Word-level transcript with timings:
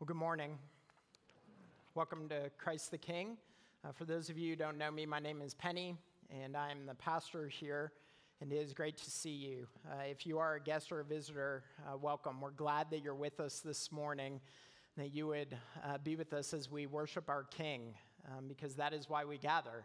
Well, 0.00 0.06
good 0.06 0.16
morning. 0.16 0.56
Welcome 1.94 2.26
to 2.30 2.50
Christ 2.56 2.90
the 2.90 2.96
King. 2.96 3.36
Uh, 3.84 3.92
for 3.92 4.06
those 4.06 4.30
of 4.30 4.38
you 4.38 4.48
who 4.48 4.56
don't 4.56 4.78
know 4.78 4.90
me, 4.90 5.04
my 5.04 5.18
name 5.18 5.42
is 5.42 5.52
Penny, 5.52 5.94
and 6.30 6.56
I'm 6.56 6.86
the 6.86 6.94
pastor 6.94 7.48
here, 7.48 7.92
and 8.40 8.50
it 8.50 8.56
is 8.56 8.72
great 8.72 8.96
to 8.96 9.10
see 9.10 9.28
you. 9.28 9.66
Uh, 9.86 10.04
if 10.04 10.26
you 10.26 10.38
are 10.38 10.54
a 10.54 10.60
guest 10.60 10.90
or 10.90 11.00
a 11.00 11.04
visitor, 11.04 11.64
uh, 11.86 11.98
welcome. 11.98 12.40
We're 12.40 12.50
glad 12.52 12.90
that 12.92 13.02
you're 13.02 13.14
with 13.14 13.40
us 13.40 13.60
this 13.60 13.92
morning, 13.92 14.40
that 14.96 15.14
you 15.14 15.26
would 15.26 15.54
uh, 15.84 15.98
be 15.98 16.16
with 16.16 16.32
us 16.32 16.54
as 16.54 16.70
we 16.70 16.86
worship 16.86 17.28
our 17.28 17.44
King, 17.44 17.92
um, 18.34 18.48
because 18.48 18.76
that 18.76 18.94
is 18.94 19.10
why 19.10 19.26
we 19.26 19.36
gather. 19.36 19.84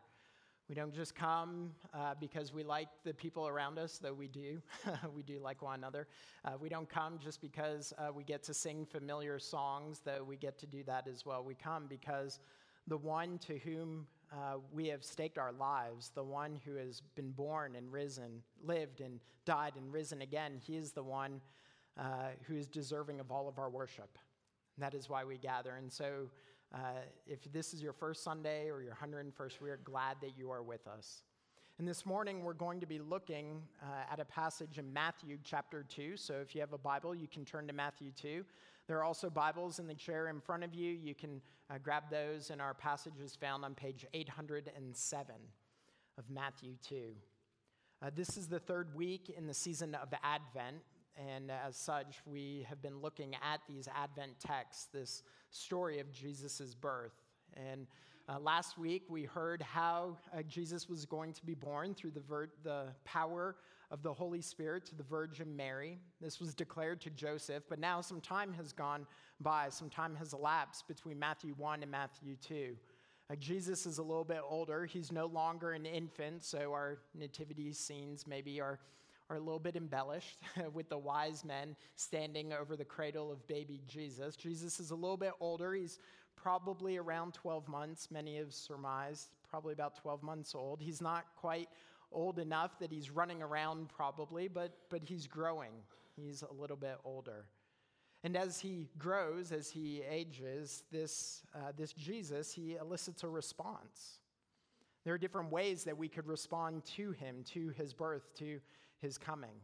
We 0.67 0.73
don't 0.73 0.93
just 0.95 1.13
come 1.13 1.71
uh, 1.93 2.15
because 2.19 2.51
we 2.51 2.63
like 2.63 2.87
the 3.03 3.13
people 3.13 3.47
around 3.47 3.77
us, 3.77 3.99
though 3.99 4.13
we 4.13 4.27
do. 4.27 4.59
we 5.15 5.21
do 5.21 5.39
like 5.39 5.61
one 5.61 5.75
another. 5.75 6.07
Uh, 6.43 6.53
we 6.59 6.69
don't 6.69 6.89
come 6.89 7.19
just 7.19 7.39
because 7.39 7.93
uh, 7.99 8.11
we 8.11 8.23
get 8.23 8.41
to 8.43 8.53
sing 8.53 8.83
familiar 8.83 9.37
songs, 9.37 10.01
though 10.03 10.23
we 10.23 10.37
get 10.37 10.57
to 10.57 10.65
do 10.65 10.83
that 10.85 11.07
as 11.07 11.23
well. 11.23 11.43
We 11.43 11.53
come 11.53 11.85
because 11.87 12.39
the 12.87 12.97
one 12.97 13.37
to 13.39 13.59
whom 13.59 14.07
uh, 14.33 14.55
we 14.73 14.87
have 14.87 15.03
staked 15.03 15.37
our 15.37 15.51
lives, 15.51 16.11
the 16.15 16.23
one 16.23 16.59
who 16.65 16.75
has 16.77 17.01
been 17.13 17.29
born 17.29 17.75
and 17.75 17.91
risen, 17.91 18.41
lived 18.63 19.01
and 19.01 19.19
died 19.45 19.73
and 19.77 19.93
risen 19.93 20.23
again, 20.23 20.53
he 20.59 20.77
is 20.77 20.91
the 20.91 21.03
one 21.03 21.41
uh, 21.99 22.29
who 22.47 22.55
is 22.55 22.67
deserving 22.67 23.19
of 23.19 23.31
all 23.31 23.47
of 23.47 23.59
our 23.59 23.69
worship. 23.69 24.17
And 24.75 24.83
that 24.83 24.95
is 24.95 25.09
why 25.09 25.23
we 25.23 25.37
gather. 25.37 25.75
And 25.75 25.93
so, 25.93 26.27
uh, 26.75 26.79
if 27.25 27.39
this 27.53 27.73
is 27.73 27.81
your 27.81 27.93
first 27.93 28.23
Sunday 28.23 28.69
or 28.69 28.81
your 28.81 28.95
101st, 29.01 29.61
we 29.61 29.69
are 29.69 29.79
glad 29.83 30.17
that 30.21 30.31
you 30.37 30.51
are 30.51 30.61
with 30.61 30.85
us. 30.87 31.23
And 31.79 31.87
this 31.87 32.05
morning, 32.05 32.43
we're 32.43 32.53
going 32.53 32.81
to 32.81 32.85
be 32.85 32.99
looking 32.99 33.61
uh, 33.81 34.11
at 34.11 34.19
a 34.19 34.25
passage 34.25 34.77
in 34.77 34.91
Matthew 34.91 35.37
chapter 35.43 35.85
2. 35.87 36.17
So 36.17 36.35
if 36.35 36.53
you 36.53 36.61
have 36.61 36.73
a 36.73 36.77
Bible, 36.77 37.15
you 37.15 37.27
can 37.27 37.45
turn 37.45 37.67
to 37.67 37.73
Matthew 37.73 38.11
2. 38.11 38.43
There 38.87 38.97
are 38.97 39.03
also 39.03 39.29
Bibles 39.29 39.79
in 39.79 39.87
the 39.87 39.93
chair 39.93 40.27
in 40.27 40.41
front 40.41 40.63
of 40.63 40.73
you. 40.73 40.91
You 40.91 41.15
can 41.15 41.41
uh, 41.69 41.77
grab 41.81 42.03
those, 42.11 42.49
and 42.49 42.61
our 42.61 42.73
passage 42.73 43.19
is 43.23 43.35
found 43.35 43.63
on 43.63 43.73
page 43.73 44.05
807 44.13 45.35
of 46.17 46.29
Matthew 46.29 46.73
2. 46.87 46.95
Uh, 48.01 48.09
this 48.15 48.37
is 48.37 48.47
the 48.47 48.59
third 48.59 48.93
week 48.95 49.33
in 49.35 49.47
the 49.47 49.53
season 49.53 49.95
of 49.95 50.09
Advent, 50.23 50.77
and 51.17 51.49
as 51.49 51.77
such, 51.77 52.17
we 52.25 52.65
have 52.67 52.81
been 52.81 52.99
looking 52.99 53.35
at 53.35 53.61
these 53.67 53.87
Advent 53.95 54.39
texts, 54.39 54.87
this 54.91 55.23
story 55.49 55.99
of 55.99 56.11
Jesus' 56.11 56.75
birth. 56.75 57.13
And 57.53 57.87
uh, 58.27 58.39
last 58.39 58.77
week, 58.77 59.03
we 59.07 59.23
heard 59.23 59.61
how 59.61 60.17
uh, 60.33 60.41
Jesus 60.43 60.89
was 60.89 61.05
going 61.05 61.31
to 61.33 61.45
be 61.45 61.53
born 61.53 61.93
through 61.93 62.11
the, 62.11 62.19
ver- 62.19 62.49
the 62.63 62.87
power 63.05 63.55
of 63.91 64.01
the 64.03 64.11
Holy 64.11 64.41
Spirit 64.41 64.85
to 64.87 64.95
the 64.95 65.03
Virgin 65.03 65.55
Mary. 65.55 65.99
This 66.19 66.39
was 66.39 66.53
declared 66.53 66.99
to 67.01 67.09
Joseph, 67.11 67.63
but 67.69 67.79
now 67.79 68.01
some 68.01 68.19
time 68.19 68.51
has 68.53 68.73
gone 68.73 69.05
by, 69.39 69.69
some 69.69 69.89
time 69.89 70.15
has 70.15 70.33
elapsed 70.33 70.87
between 70.87 71.19
Matthew 71.19 71.53
1 71.57 71.83
and 71.83 71.91
Matthew 71.91 72.35
2. 72.35 72.75
Uh, 73.29 73.35
Jesus 73.35 73.85
is 73.85 73.99
a 73.99 74.03
little 74.03 74.23
bit 74.23 74.41
older. 74.47 74.85
He's 74.85 75.11
no 75.11 75.27
longer 75.27 75.71
an 75.71 75.85
infant, 75.85 76.43
so 76.43 76.73
our 76.73 76.97
nativity 77.17 77.71
scenes 77.73 78.25
maybe 78.27 78.59
are 78.59 78.79
are 79.29 79.37
a 79.37 79.39
little 79.39 79.59
bit 79.59 79.75
embellished 79.75 80.39
with 80.73 80.89
the 80.89 80.97
wise 80.97 81.43
men 81.43 81.75
standing 81.95 82.53
over 82.53 82.75
the 82.75 82.85
cradle 82.85 83.31
of 83.31 83.45
baby 83.47 83.81
Jesus. 83.87 84.35
Jesus 84.35 84.79
is 84.79 84.91
a 84.91 84.95
little 84.95 85.17
bit 85.17 85.33
older. 85.39 85.73
He's 85.73 85.99
probably 86.35 86.97
around 86.97 87.33
12 87.33 87.67
months. 87.67 88.09
Many 88.11 88.37
have 88.37 88.53
surmised, 88.53 89.29
probably 89.49 89.73
about 89.73 89.95
12 89.95 90.21
months 90.21 90.53
old. 90.53 90.81
He's 90.81 91.01
not 91.01 91.25
quite 91.35 91.69
old 92.11 92.39
enough 92.39 92.77
that 92.79 92.91
he's 92.91 93.09
running 93.09 93.41
around, 93.41 93.89
probably, 93.89 94.47
but, 94.47 94.77
but 94.89 95.01
he's 95.03 95.27
growing. 95.27 95.73
He's 96.15 96.43
a 96.43 96.53
little 96.53 96.77
bit 96.77 96.97
older. 97.03 97.45
And 98.23 98.35
as 98.35 98.59
he 98.59 98.89
grows, 98.97 99.51
as 99.51 99.69
he 99.69 100.01
ages, 100.09 100.83
this, 100.91 101.43
uh, 101.53 101.71
this 101.77 101.93
Jesus, 101.93 102.53
he 102.53 102.75
elicits 102.75 103.23
a 103.23 103.27
response. 103.27 104.19
There 105.03 105.13
are 105.13 105.19
different 105.19 105.51
ways 105.51 105.83
that 105.83 105.97
we 105.97 106.07
could 106.07 106.27
respond 106.27 106.83
to 106.95 107.11
him, 107.11 107.43
to 107.53 107.69
his 107.77 107.93
birth, 107.93 108.33
to 108.39 108.59
his 109.05 109.17
coming. 109.17 109.61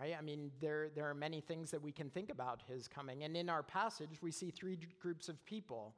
Right? 0.00 0.14
I 0.18 0.22
mean, 0.22 0.50
there, 0.60 0.88
there 0.94 1.08
are 1.10 1.14
many 1.14 1.40
things 1.40 1.70
that 1.72 1.82
we 1.82 1.92
can 1.92 2.08
think 2.08 2.30
about 2.30 2.62
his 2.66 2.88
coming. 2.88 3.24
And 3.24 3.36
in 3.36 3.50
our 3.50 3.62
passage, 3.62 4.22
we 4.22 4.30
see 4.30 4.50
three 4.50 4.78
groups 5.00 5.28
of 5.28 5.44
people. 5.44 5.94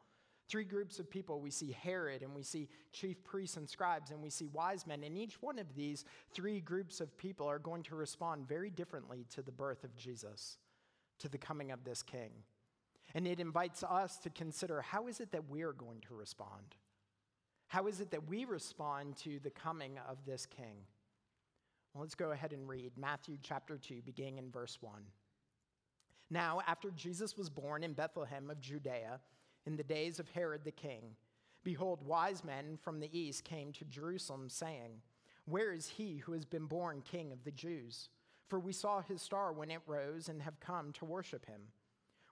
Three 0.49 0.65
groups 0.65 0.99
of 0.99 1.09
people. 1.09 1.41
We 1.41 1.51
see 1.51 1.73
Herod, 1.73 2.23
and 2.23 2.35
we 2.35 2.43
see 2.43 2.69
chief 2.93 3.23
priests 3.23 3.57
and 3.57 3.69
scribes, 3.69 4.11
and 4.11 4.21
we 4.21 4.31
see 4.31 4.47
wise 4.47 4.87
men. 4.87 5.05
And 5.05 5.17
each 5.17 5.41
one 5.41 5.59
of 5.59 5.75
these 5.75 6.05
three 6.33 6.61
groups 6.61 7.01
of 7.01 7.17
people 7.17 7.47
are 7.47 7.59
going 7.59 7.83
to 7.85 7.95
respond 7.95 8.49
very 8.49 8.71
differently 8.71 9.27
to 9.35 9.43
the 9.43 9.53
birth 9.53 9.85
of 9.85 9.95
Jesus, 9.97 10.59
to 11.21 11.29
the 11.29 11.39
coming 11.39 11.71
of 11.71 11.85
this 11.85 12.03
king. 12.03 12.31
And 13.15 13.27
it 13.27 13.39
invites 13.39 13.83
us 13.85 14.17
to 14.19 14.31
consider 14.31 14.83
how 14.83 15.07
is 15.07 15.21
it 15.21 15.31
that 15.33 15.49
we're 15.49 15.73
going 15.73 16.01
to 16.09 16.15
respond? 16.15 16.75
How 17.69 17.87
is 17.87 18.01
it 18.01 18.11
that 18.11 18.29
we 18.29 18.45
respond 18.45 19.17
to 19.19 19.39
the 19.39 19.51
coming 19.51 19.99
of 20.09 20.19
this 20.27 20.47
king? 20.47 20.77
Let's 21.97 22.17
go 22.17 22.33
ahead 22.33 22.53
and 22.53 22.69
read 22.69 22.91
Matthew 22.97 23.37
chapter 23.41 23.79
2, 23.79 24.03
beginning 24.05 24.39
in 24.39 24.51
verse 24.51 24.79
1. 24.81 24.95
Now, 26.29 26.61
after 26.67 26.91
Jesus 26.91 27.37
was 27.37 27.49
born 27.49 27.85
in 27.85 27.93
Bethlehem 27.93 28.51
of 28.51 28.61
Judea, 28.61 29.21
in 29.65 29.77
the 29.77 29.85
days 29.85 30.19
of 30.19 30.29
Herod 30.29 30.65
the 30.65 30.73
king, 30.73 31.15
behold, 31.63 32.05
wise 32.05 32.43
men 32.43 32.77
from 32.83 32.99
the 32.99 33.17
east 33.17 33.45
came 33.45 33.73
to 33.75 33.85
Jerusalem, 33.85 34.49
saying, 34.49 35.03
Where 35.45 35.73
is 35.73 35.87
he 35.87 36.17
who 36.17 36.33
has 36.33 36.45
been 36.45 36.67
born 36.67 37.01
king 37.09 37.31
of 37.31 37.45
the 37.45 37.53
Jews? 37.53 38.09
For 38.49 38.59
we 38.59 38.73
saw 38.73 39.01
his 39.01 39.23
star 39.23 39.53
when 39.53 39.71
it 39.71 39.81
rose 39.87 40.29
and 40.29 40.43
have 40.43 40.59
come 40.59 40.93
to 40.95 41.05
worship 41.05 41.47
him. 41.47 41.61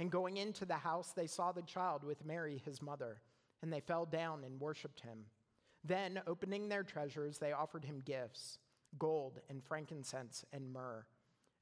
And 0.00 0.10
going 0.10 0.36
into 0.36 0.64
the 0.64 0.74
house, 0.74 1.12
they 1.14 1.26
saw 1.26 1.52
the 1.52 1.62
child 1.62 2.04
with 2.04 2.24
Mary, 2.24 2.62
his 2.64 2.80
mother, 2.80 3.20
and 3.62 3.72
they 3.72 3.80
fell 3.80 4.06
down 4.06 4.44
and 4.44 4.60
worshiped 4.60 5.00
him. 5.00 5.24
Then, 5.84 6.20
opening 6.26 6.68
their 6.68 6.82
treasures, 6.82 7.38
they 7.38 7.52
offered 7.52 7.84
him 7.84 8.02
gifts 8.04 8.58
gold 8.98 9.38
and 9.50 9.62
frankincense 9.62 10.46
and 10.52 10.72
myrrh. 10.72 11.04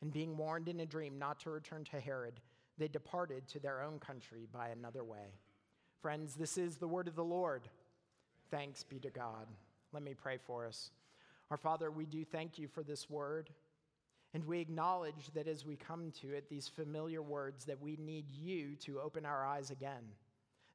And 0.01 0.13
being 0.13 0.37
warned 0.37 0.69
in 0.69 0.81
a 0.81 0.87
dream 0.87 1.19
not 1.19 1.41
to 1.41 1.51
return 1.51 1.83
to 1.91 1.99
Herod, 1.99 2.41
they 2.79 2.87
departed 2.87 3.49
to 3.49 3.59
their 3.59 3.83
own 3.83 3.99
country 3.99 4.47
by 4.53 4.69
another 4.69 5.03
way. 5.03 5.35
Friends, 6.00 6.35
this 6.35 6.56
is 6.56 6.77
the 6.77 6.87
word 6.87 7.09
of 7.09 7.17
the 7.17 7.25
Lord. 7.25 7.69
Thanks 8.50 8.85
be 8.85 9.00
to 9.00 9.11
God. 9.11 9.49
Let 9.93 10.03
me 10.03 10.15
pray 10.15 10.37
for 10.37 10.67
us. 10.67 10.91
Our 11.50 11.56
Father, 11.56 11.91
we 11.91 12.06
do 12.06 12.25
thank 12.25 12.59
you 12.59 12.69
for 12.69 12.82
this 12.82 13.09
word. 13.09 13.50
And 14.37 14.44
we 14.44 14.61
acknowledge 14.61 15.31
that 15.33 15.49
as 15.49 15.65
we 15.65 15.77
come 15.77 16.12
to 16.21 16.35
it, 16.35 16.50
these 16.50 16.69
familiar 16.69 17.23
words, 17.23 17.65
that 17.65 17.81
we 17.81 17.97
need 17.97 18.31
you 18.31 18.77
to 18.81 19.00
open 19.00 19.25
our 19.25 19.47
eyes 19.47 19.71
again. 19.71 20.03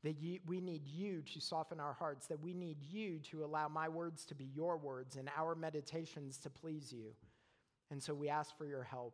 That 0.04 0.20
you, 0.20 0.40
we 0.48 0.62
need 0.62 0.88
you 0.88 1.22
to 1.32 1.40
soften 1.40 1.80
our 1.80 1.94
hearts, 1.94 2.26
that 2.26 2.42
we 2.42 2.56
need 2.56 2.78
you 2.82 3.20
to 3.30 3.46
allow 3.46 3.68
my 3.68 3.88
words 3.88 4.26
to 4.26 4.34
be 4.34 4.50
your 4.56 4.78
words 4.78 5.16
and 5.16 5.30
our 5.38 5.54
meditations 5.54 6.40
to 6.40 6.50
please 6.50 6.92
you. 6.92 7.14
And 7.92 8.02
so 8.02 8.16
we 8.16 8.30
ask 8.30 8.58
for 8.58 8.66
your 8.66 8.82
help. 8.82 9.14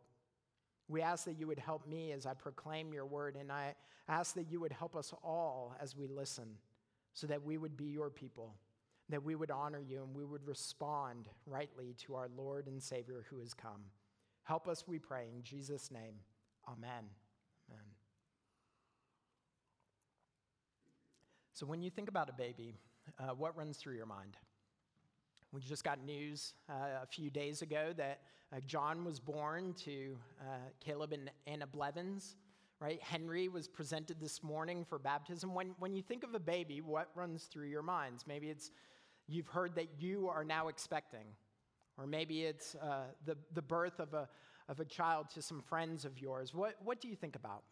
We 0.88 1.02
ask 1.02 1.26
that 1.26 1.38
you 1.38 1.46
would 1.46 1.58
help 1.58 1.86
me 1.86 2.12
as 2.12 2.24
I 2.24 2.32
proclaim 2.32 2.90
your 2.94 3.04
word, 3.04 3.36
and 3.38 3.52
I 3.52 3.74
ask 4.08 4.34
that 4.36 4.50
you 4.50 4.60
would 4.60 4.72
help 4.72 4.96
us 4.96 5.12
all 5.22 5.76
as 5.78 5.94
we 5.94 6.06
listen, 6.06 6.48
so 7.12 7.26
that 7.26 7.44
we 7.44 7.58
would 7.58 7.76
be 7.76 7.84
your 7.84 8.08
people, 8.08 8.54
that 9.10 9.22
we 9.22 9.34
would 9.34 9.50
honor 9.50 9.82
you, 9.86 10.04
and 10.04 10.14
we 10.16 10.24
would 10.24 10.46
respond 10.46 11.28
rightly 11.44 11.94
to 12.06 12.14
our 12.14 12.30
Lord 12.34 12.66
and 12.66 12.82
Savior 12.82 13.26
who 13.28 13.40
has 13.40 13.52
come. 13.52 13.82
Help 14.48 14.66
us, 14.66 14.88
we 14.88 14.98
pray, 14.98 15.26
in 15.30 15.42
Jesus' 15.42 15.90
name. 15.90 16.14
Amen. 16.66 17.04
Amen. 17.68 17.84
So, 21.52 21.66
when 21.66 21.82
you 21.82 21.90
think 21.90 22.08
about 22.08 22.30
a 22.30 22.32
baby, 22.32 22.74
uh, 23.18 23.34
what 23.34 23.54
runs 23.58 23.76
through 23.76 23.96
your 23.96 24.06
mind? 24.06 24.38
We 25.52 25.60
just 25.60 25.84
got 25.84 26.02
news 26.02 26.54
uh, 26.66 27.02
a 27.02 27.06
few 27.06 27.28
days 27.28 27.60
ago 27.60 27.92
that 27.98 28.20
uh, 28.50 28.60
John 28.66 29.04
was 29.04 29.20
born 29.20 29.74
to 29.84 30.16
uh, 30.40 30.70
Caleb 30.80 31.12
and 31.12 31.30
Anna 31.46 31.66
Blevins, 31.66 32.36
right? 32.80 33.02
Henry 33.02 33.48
was 33.48 33.68
presented 33.68 34.18
this 34.18 34.42
morning 34.42 34.86
for 34.88 34.98
baptism. 34.98 35.54
When, 35.54 35.74
when 35.78 35.92
you 35.92 36.00
think 36.00 36.24
of 36.24 36.34
a 36.34 36.40
baby, 36.40 36.80
what 36.80 37.10
runs 37.14 37.44
through 37.44 37.66
your 37.66 37.82
minds? 37.82 38.24
Maybe 38.26 38.48
it's 38.48 38.70
you've 39.26 39.48
heard 39.48 39.74
that 39.74 39.88
you 39.98 40.30
are 40.30 40.42
now 40.42 40.68
expecting, 40.68 41.26
or 41.98 42.06
maybe 42.06 42.44
it's 42.44 42.74
uh, 42.76 43.04
the, 43.26 43.36
the 43.54 43.62
birth 43.62 43.98
of 43.98 44.14
a, 44.14 44.28
of 44.68 44.80
a 44.80 44.84
child 44.84 45.26
to 45.34 45.42
some 45.42 45.60
friends 45.60 46.04
of 46.04 46.18
yours. 46.18 46.54
What, 46.54 46.76
what 46.84 47.00
do 47.00 47.08
you 47.08 47.16
think 47.16 47.36
about? 47.36 47.64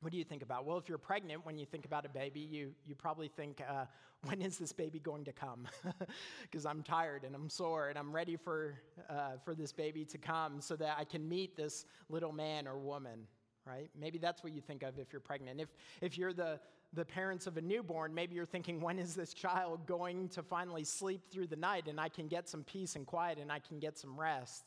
What 0.00 0.12
do 0.12 0.18
you 0.18 0.24
think 0.24 0.42
about? 0.42 0.66
Well, 0.66 0.76
if 0.76 0.88
you're 0.88 0.98
pregnant, 0.98 1.46
when 1.46 1.56
you 1.58 1.64
think 1.64 1.84
about 1.86 2.04
a 2.04 2.08
baby, 2.08 2.40
you, 2.40 2.72
you 2.84 2.94
probably 2.94 3.28
think, 3.28 3.62
uh, 3.66 3.86
when 4.24 4.42
is 4.42 4.58
this 4.58 4.72
baby 4.72 4.98
going 4.98 5.24
to 5.24 5.32
come? 5.32 5.66
Because 6.42 6.66
I'm 6.66 6.82
tired 6.82 7.24
and 7.24 7.34
I'm 7.34 7.48
sore 7.48 7.88
and 7.88 7.98
I'm 7.98 8.14
ready 8.14 8.36
for, 8.36 8.74
uh, 9.08 9.38
for 9.44 9.54
this 9.54 9.72
baby 9.72 10.04
to 10.06 10.18
come 10.18 10.60
so 10.60 10.76
that 10.76 10.96
I 10.98 11.04
can 11.04 11.28
meet 11.28 11.56
this 11.56 11.86
little 12.08 12.32
man 12.32 12.66
or 12.66 12.78
woman, 12.78 13.26
right? 13.66 13.90
Maybe 13.98 14.18
that's 14.18 14.44
what 14.44 14.52
you 14.52 14.60
think 14.60 14.82
of 14.82 14.98
if 14.98 15.12
you're 15.12 15.20
pregnant. 15.20 15.60
If, 15.60 15.68
if 16.00 16.16
you're 16.16 16.32
the, 16.32 16.60
the 16.92 17.04
parents 17.04 17.46
of 17.46 17.56
a 17.56 17.60
newborn, 17.60 18.14
maybe 18.14 18.34
you're 18.36 18.46
thinking, 18.46 18.80
when 18.80 18.98
is 18.98 19.14
this 19.14 19.34
child 19.34 19.86
going 19.86 20.28
to 20.30 20.42
finally 20.42 20.84
sleep 20.84 21.22
through 21.30 21.48
the 21.48 21.56
night 21.56 21.88
and 21.88 22.00
I 22.00 22.08
can 22.08 22.28
get 22.28 22.48
some 22.48 22.62
peace 22.62 22.96
and 22.96 23.04
quiet 23.04 23.38
and 23.38 23.50
I 23.50 23.58
can 23.58 23.80
get 23.80 23.98
some 23.98 24.18
rest, 24.18 24.64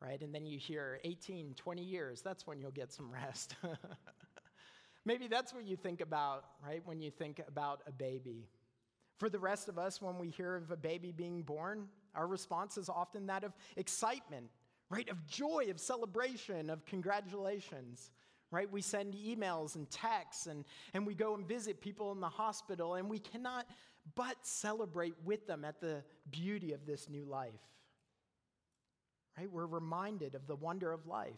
right? 0.00 0.20
And 0.20 0.34
then 0.34 0.46
you 0.46 0.58
hear 0.58 1.00
18, 1.04 1.54
20 1.54 1.82
years, 1.82 2.22
that's 2.22 2.46
when 2.46 2.60
you'll 2.60 2.70
get 2.70 2.92
some 2.92 3.10
rest. 3.10 3.56
Maybe 5.04 5.28
that's 5.28 5.52
what 5.52 5.64
you 5.64 5.76
think 5.76 6.00
about, 6.00 6.44
right, 6.64 6.82
when 6.84 7.00
you 7.00 7.10
think 7.10 7.40
about 7.46 7.82
a 7.86 7.92
baby. 7.92 8.48
For 9.18 9.28
the 9.28 9.38
rest 9.38 9.68
of 9.68 9.78
us, 9.78 10.02
when 10.02 10.18
we 10.18 10.28
hear 10.28 10.56
of 10.56 10.70
a 10.70 10.76
baby 10.76 11.12
being 11.12 11.42
born, 11.42 11.86
our 12.14 12.26
response 12.26 12.76
is 12.76 12.88
often 12.88 13.26
that 13.26 13.44
of 13.44 13.52
excitement, 13.76 14.46
right, 14.90 15.08
of 15.08 15.24
joy, 15.26 15.66
of 15.70 15.78
celebration, 15.78 16.70
of 16.70 16.84
congratulations, 16.86 18.10
right? 18.50 18.70
We 18.70 18.82
send 18.82 19.14
emails 19.14 19.74
and 19.74 19.90
texts 19.90 20.46
and, 20.46 20.64
and 20.94 21.06
we 21.06 21.14
go 21.14 21.34
and 21.34 21.46
visit 21.46 21.80
people 21.80 22.12
in 22.12 22.20
the 22.20 22.28
hospital, 22.28 22.94
and 22.94 23.08
we 23.08 23.18
cannot 23.18 23.66
but 24.14 24.36
celebrate 24.42 25.14
with 25.24 25.46
them 25.46 25.64
at 25.64 25.80
the 25.80 26.02
beauty 26.30 26.72
of 26.72 26.86
this 26.86 27.08
new 27.08 27.24
life, 27.24 27.52
right? 29.36 29.50
We're 29.50 29.66
reminded 29.66 30.34
of 30.34 30.46
the 30.46 30.56
wonder 30.56 30.92
of 30.92 31.06
life, 31.06 31.32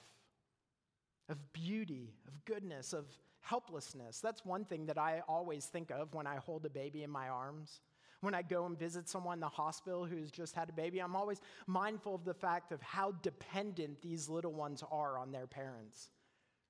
of 1.29 1.39
beauty, 1.53 2.13
of 2.27 2.45
goodness, 2.45 2.93
of 2.93 3.07
helplessness. 3.41 4.21
That's 4.21 4.45
one 4.45 4.65
thing 4.65 4.87
that 4.87 4.99
I 4.99 5.23
always 5.27 5.65
think 5.65 5.91
of 5.91 6.13
when 6.15 6.27
I 6.27 6.37
hold 6.37 6.67
a 6.67 6.71
baby 6.71 7.03
in 7.03 7.11
my 7.11 7.29
arms. 7.29 7.81
When 8.21 8.35
I 8.35 8.43
go 8.43 8.67
and 8.67 8.77
visit 8.77 9.09
someone 9.09 9.35
in 9.35 9.41
the 9.41 9.49
hospital 9.49 10.05
who's 10.05 10.31
just 10.33 10.55
had 10.55 10.69
a 10.69 10.73
baby, 10.73 10.99
I'm 10.99 11.15
always 11.15 11.41
mindful 11.69 12.17
of 12.17 12.25
the 12.25 12.35
fact 12.35 12.73
of 12.73 12.83
how 12.83 13.13
dependent 13.23 14.03
these 14.03 14.29
little 14.29 14.53
ones 14.53 14.83
are 14.91 15.19
on 15.19 15.31
their 15.31 15.47
parents. 15.47 16.11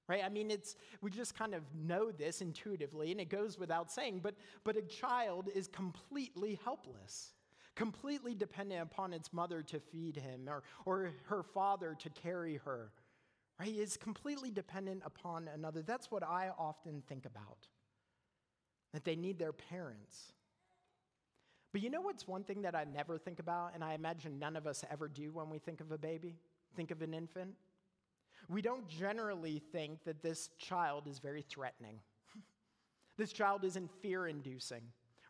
Right? 0.09 0.23
I 0.25 0.31
mean, 0.31 0.51
it's 0.51 0.77
we 1.03 1.11
just 1.11 1.37
kind 1.37 1.55
of 1.55 1.63
know 1.75 2.11
this 2.11 2.41
intuitively, 2.41 3.13
and 3.13 3.21
it 3.21 3.29
goes 3.29 3.59
without 3.59 3.91
saying, 3.93 4.21
but 4.23 4.35
but 4.65 4.77
a 4.77 4.83
child 4.83 5.49
is 5.55 5.69
completely 5.69 6.59
helpless 6.65 7.35
completely 7.77 8.35
dependent 8.35 8.83
upon 8.83 9.13
its 9.13 9.33
mother 9.33 9.63
to 9.63 9.79
feed 9.79 10.17
him 10.17 10.49
or, 10.49 10.65
or 10.85 11.13
her 11.27 11.45
father 11.45 11.97
to 11.97 12.11
carry 12.11 12.57
her 12.57 12.91
right? 13.59 13.75
Is 13.75 13.97
completely 13.97 14.51
dependent 14.51 15.03
upon 15.05 15.49
another. 15.49 15.83
That's 15.83 16.11
what 16.11 16.23
I 16.23 16.51
often 16.59 17.03
think 17.09 17.27
about, 17.27 17.69
that 18.93 19.05
they 19.05 19.17
need 19.17 19.39
their 19.39 19.53
parents. 19.53 20.33
But 21.73 21.83
you 21.83 21.91
know 21.91 22.01
what's 22.01 22.27
one 22.27 22.45
thing 22.45 22.63
that 22.63 22.75
I 22.75 22.85
never 22.85 23.19
think 23.19 23.41
about, 23.41 23.73
and 23.75 23.85
I 23.85 23.95
imagine 23.95 24.39
none 24.39 24.57
of 24.57 24.67
us 24.67 24.85
ever 24.91 25.09
do 25.09 25.33
when 25.33 25.51
we 25.51 25.59
think 25.59 25.81
of 25.81 25.93
a 25.93 25.99
baby, 25.99 26.37
think 26.77 26.91
of 26.91 27.03
an 27.03 27.13
infant? 27.13 27.55
We 28.49 28.63
don't 28.63 28.89
generally 28.89 29.63
think 29.73 30.05
that 30.05 30.23
this 30.23 30.51
child 30.59 31.07
is 31.07 31.19
very 31.19 31.43
threatening. 31.43 32.01
this 33.19 33.33
child 33.33 33.65
isn't 33.65 33.91
fear 34.01 34.27
inducing 34.27 34.83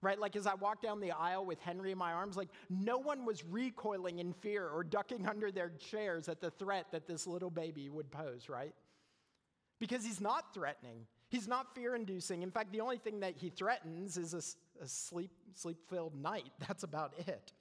right? 0.02 0.18
Like 0.18 0.36
as 0.36 0.46
I 0.46 0.54
walked 0.54 0.82
down 0.82 1.00
the 1.00 1.12
aisle 1.12 1.44
with 1.44 1.60
Henry 1.60 1.92
in 1.92 1.98
my 1.98 2.12
arms, 2.12 2.36
like 2.36 2.48
no 2.70 2.98
one 2.98 3.24
was 3.24 3.44
recoiling 3.44 4.18
in 4.18 4.32
fear 4.32 4.68
or 4.68 4.84
ducking 4.84 5.26
under 5.26 5.50
their 5.50 5.70
chairs 5.90 6.28
at 6.28 6.40
the 6.40 6.50
threat 6.50 6.86
that 6.92 7.06
this 7.06 7.26
little 7.26 7.50
baby 7.50 7.88
would 7.88 8.10
pose, 8.10 8.48
right? 8.48 8.74
Because 9.78 10.04
he's 10.04 10.20
not 10.20 10.54
threatening. 10.54 11.06
He's 11.28 11.46
not 11.46 11.74
fear 11.74 11.94
inducing. 11.94 12.42
In 12.42 12.50
fact, 12.50 12.72
the 12.72 12.80
only 12.80 12.98
thing 12.98 13.20
that 13.20 13.36
he 13.36 13.50
threatens 13.50 14.16
is 14.16 14.34
a, 14.34 14.84
a 14.84 14.88
sleep 14.88 15.30
filled 15.88 16.14
night. 16.20 16.50
That's 16.66 16.82
about 16.82 17.14
it. 17.26 17.52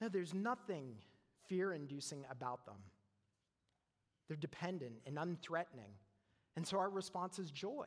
No, 0.00 0.08
there's 0.08 0.32
nothing 0.32 0.94
fear 1.48 1.72
inducing 1.72 2.24
about 2.30 2.64
them. 2.66 2.76
They're 4.28 4.36
dependent 4.36 5.00
and 5.06 5.16
unthreatening. 5.16 5.96
And 6.56 6.66
so 6.66 6.78
our 6.78 6.90
response 6.90 7.38
is 7.38 7.50
joy, 7.50 7.86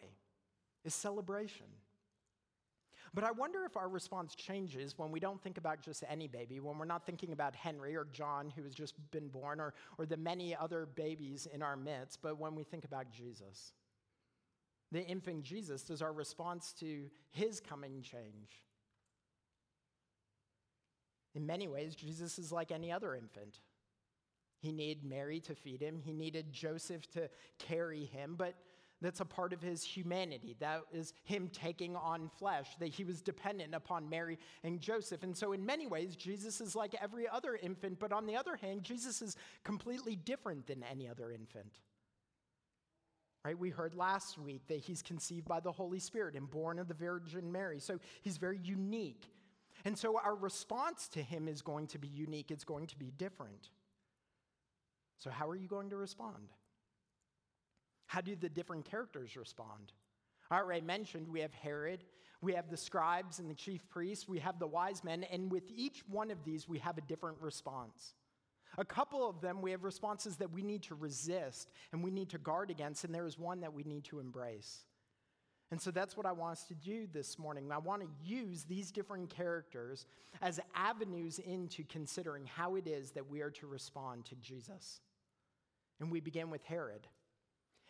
is 0.84 0.94
celebration. 0.94 1.68
But 3.14 3.26
I 3.26 3.32
wonder 3.32 3.66
if 3.66 3.76
our 3.76 3.90
response 3.90 4.36
changes 4.36 4.98
when 4.98 5.12
we 5.12 5.20
don't 5.20 5.42
think 5.42 5.58
about 5.58 5.82
just 5.82 6.04
any 6.10 6.28
baby, 6.28 6.60
when 6.60 6.78
we're 6.78 6.86
not 6.86 7.06
thinking 7.06 7.34
about 7.34 7.56
Henry 7.56 7.96
or 7.96 8.08
John, 8.14 8.52
who 8.56 8.64
has 8.64 8.74
just 8.74 8.96
been 9.12 9.28
born, 9.28 9.60
or, 9.60 9.74
or 9.98 10.06
the 10.06 10.16
many 10.16 10.56
other 10.56 10.88
babies 10.96 11.48
in 11.54 11.62
our 11.62 11.76
midst, 11.76 12.22
but 12.22 12.40
when 12.40 12.56
we 12.56 12.64
think 12.64 12.86
about 12.86 13.12
Jesus. 13.12 13.74
The 14.94 15.06
infant 15.06 15.44
Jesus, 15.44 15.84
does 15.84 16.02
our 16.02 16.14
response 16.14 16.74
to 16.80 17.10
his 17.32 17.60
coming 17.60 18.02
change? 18.02 18.64
In 21.36 21.46
many 21.46 21.68
ways, 21.68 21.96
Jesus 21.96 22.38
is 22.40 22.52
like 22.52 22.72
any 22.72 22.92
other 22.92 23.16
infant. 23.16 23.60
He 24.62 24.72
needed 24.72 25.04
Mary 25.04 25.40
to 25.42 25.56
feed 25.56 25.82
him, 25.82 26.00
he 26.00 26.14
needed 26.14 26.52
Joseph 26.52 27.10
to 27.12 27.30
carry 27.58 28.06
him, 28.06 28.36
but 28.38 28.56
that's 29.02 29.20
a 29.20 29.26
part 29.26 29.52
of 29.52 29.62
his 29.62 29.84
humanity. 29.84 30.56
That 30.60 30.84
is 30.94 31.14
him 31.24 31.50
taking 31.52 31.96
on 31.96 32.30
flesh, 32.38 32.68
that 32.80 32.90
he 32.90 33.04
was 33.04 33.22
dependent 33.22 33.74
upon 33.74 34.08
Mary 34.08 34.38
and 34.64 34.80
Joseph. 34.80 35.24
And 35.24 35.36
so, 35.36 35.54
in 35.54 35.66
many 35.66 35.88
ways, 35.88 36.16
Jesus 36.16 36.62
is 36.62 36.76
like 36.76 36.96
every 37.02 37.28
other 37.28 37.56
infant, 37.56 38.00
but 38.00 38.12
on 38.14 38.28
the 38.28 38.36
other 38.36 38.56
hand, 38.56 38.84
Jesus 38.84 39.24
is 39.24 39.36
completely 39.64 40.16
different 40.16 40.68
than 40.68 40.84
any 40.84 41.10
other 41.10 41.32
infant. 41.32 41.80
Right? 43.44 43.58
We 43.58 43.72
heard 43.72 43.96
last 43.96 44.38
week 44.38 44.68
that 44.68 44.82
he's 44.82 45.02
conceived 45.02 45.48
by 45.48 45.62
the 45.62 45.72
Holy 45.72 46.00
Spirit 46.00 46.36
and 46.36 46.48
born 46.48 46.78
of 46.78 46.88
the 46.88 46.94
Virgin 46.94 47.52
Mary. 47.52 47.80
So, 47.80 48.00
he's 48.22 48.38
very 48.38 48.60
unique. 48.60 49.26
And 49.84 49.98
so, 49.98 50.20
our 50.24 50.36
response 50.36 51.08
to 51.14 51.24
him 51.24 51.48
is 51.48 51.64
going 51.64 51.88
to 51.88 51.98
be 51.98 52.08
unique, 52.08 52.52
it's 52.52 52.64
going 52.64 52.86
to 52.86 53.00
be 53.00 53.12
different. 53.18 53.72
So, 55.22 55.30
how 55.30 55.48
are 55.48 55.56
you 55.56 55.68
going 55.68 55.92
to 55.92 55.98
respond? 55.98 56.50
How 58.08 58.22
do 58.22 58.36
the 58.36 58.50
different 58.50 58.86
characters 58.86 59.38
respond? 59.38 59.92
I 60.50 60.58
already 60.58 60.82
mentioned 60.82 61.28
we 61.30 61.42
have 61.42 61.54
Herod, 61.54 62.04
we 62.42 62.54
have 62.54 62.72
the 62.72 62.76
scribes 62.76 63.38
and 63.38 63.48
the 63.48 63.54
chief 63.54 63.88
priests, 63.88 64.28
we 64.28 64.40
have 64.40 64.58
the 64.58 64.66
wise 64.66 65.04
men, 65.04 65.24
and 65.26 65.52
with 65.52 65.64
each 65.76 66.02
one 66.10 66.32
of 66.32 66.44
these, 66.44 66.68
we 66.68 66.80
have 66.80 66.98
a 66.98 67.02
different 67.02 67.38
response. 67.40 68.16
A 68.80 68.84
couple 68.84 69.30
of 69.30 69.42
them, 69.42 69.62
we 69.62 69.70
have 69.70 69.84
responses 69.84 70.38
that 70.38 70.52
we 70.52 70.64
need 70.64 70.82
to 70.84 70.96
resist 70.96 71.70
and 71.92 72.04
we 72.04 72.10
need 72.10 72.30
to 72.30 72.40
guard 72.40 72.72
against, 72.72 73.04
and 73.04 73.14
there 73.14 73.28
is 73.28 73.38
one 73.38 73.62
that 73.62 73.74
we 73.74 73.84
need 73.84 74.06
to 74.06 74.20
embrace. 74.20 74.86
And 75.70 75.80
so 75.80 75.92
that's 75.92 76.18
what 76.18 76.26
I 76.26 76.32
want 76.32 76.54
us 76.54 76.64
to 76.66 76.74
do 76.74 77.08
this 77.14 77.38
morning. 77.38 77.72
I 77.72 77.78
want 77.78 78.02
to 78.02 78.08
use 78.24 78.64
these 78.64 78.92
different 78.92 79.30
characters 79.30 80.08
as 80.42 80.60
avenues 80.76 81.40
into 81.40 81.84
considering 81.84 82.46
how 82.46 82.76
it 82.76 82.88
is 82.88 83.12
that 83.12 83.30
we 83.30 83.42
are 83.42 83.52
to 83.52 83.68
respond 83.68 84.26
to 84.26 84.36
Jesus. 84.36 85.00
And 86.02 86.12
we 86.12 86.20
begin 86.20 86.50
with 86.50 86.64
Herod. 86.66 87.08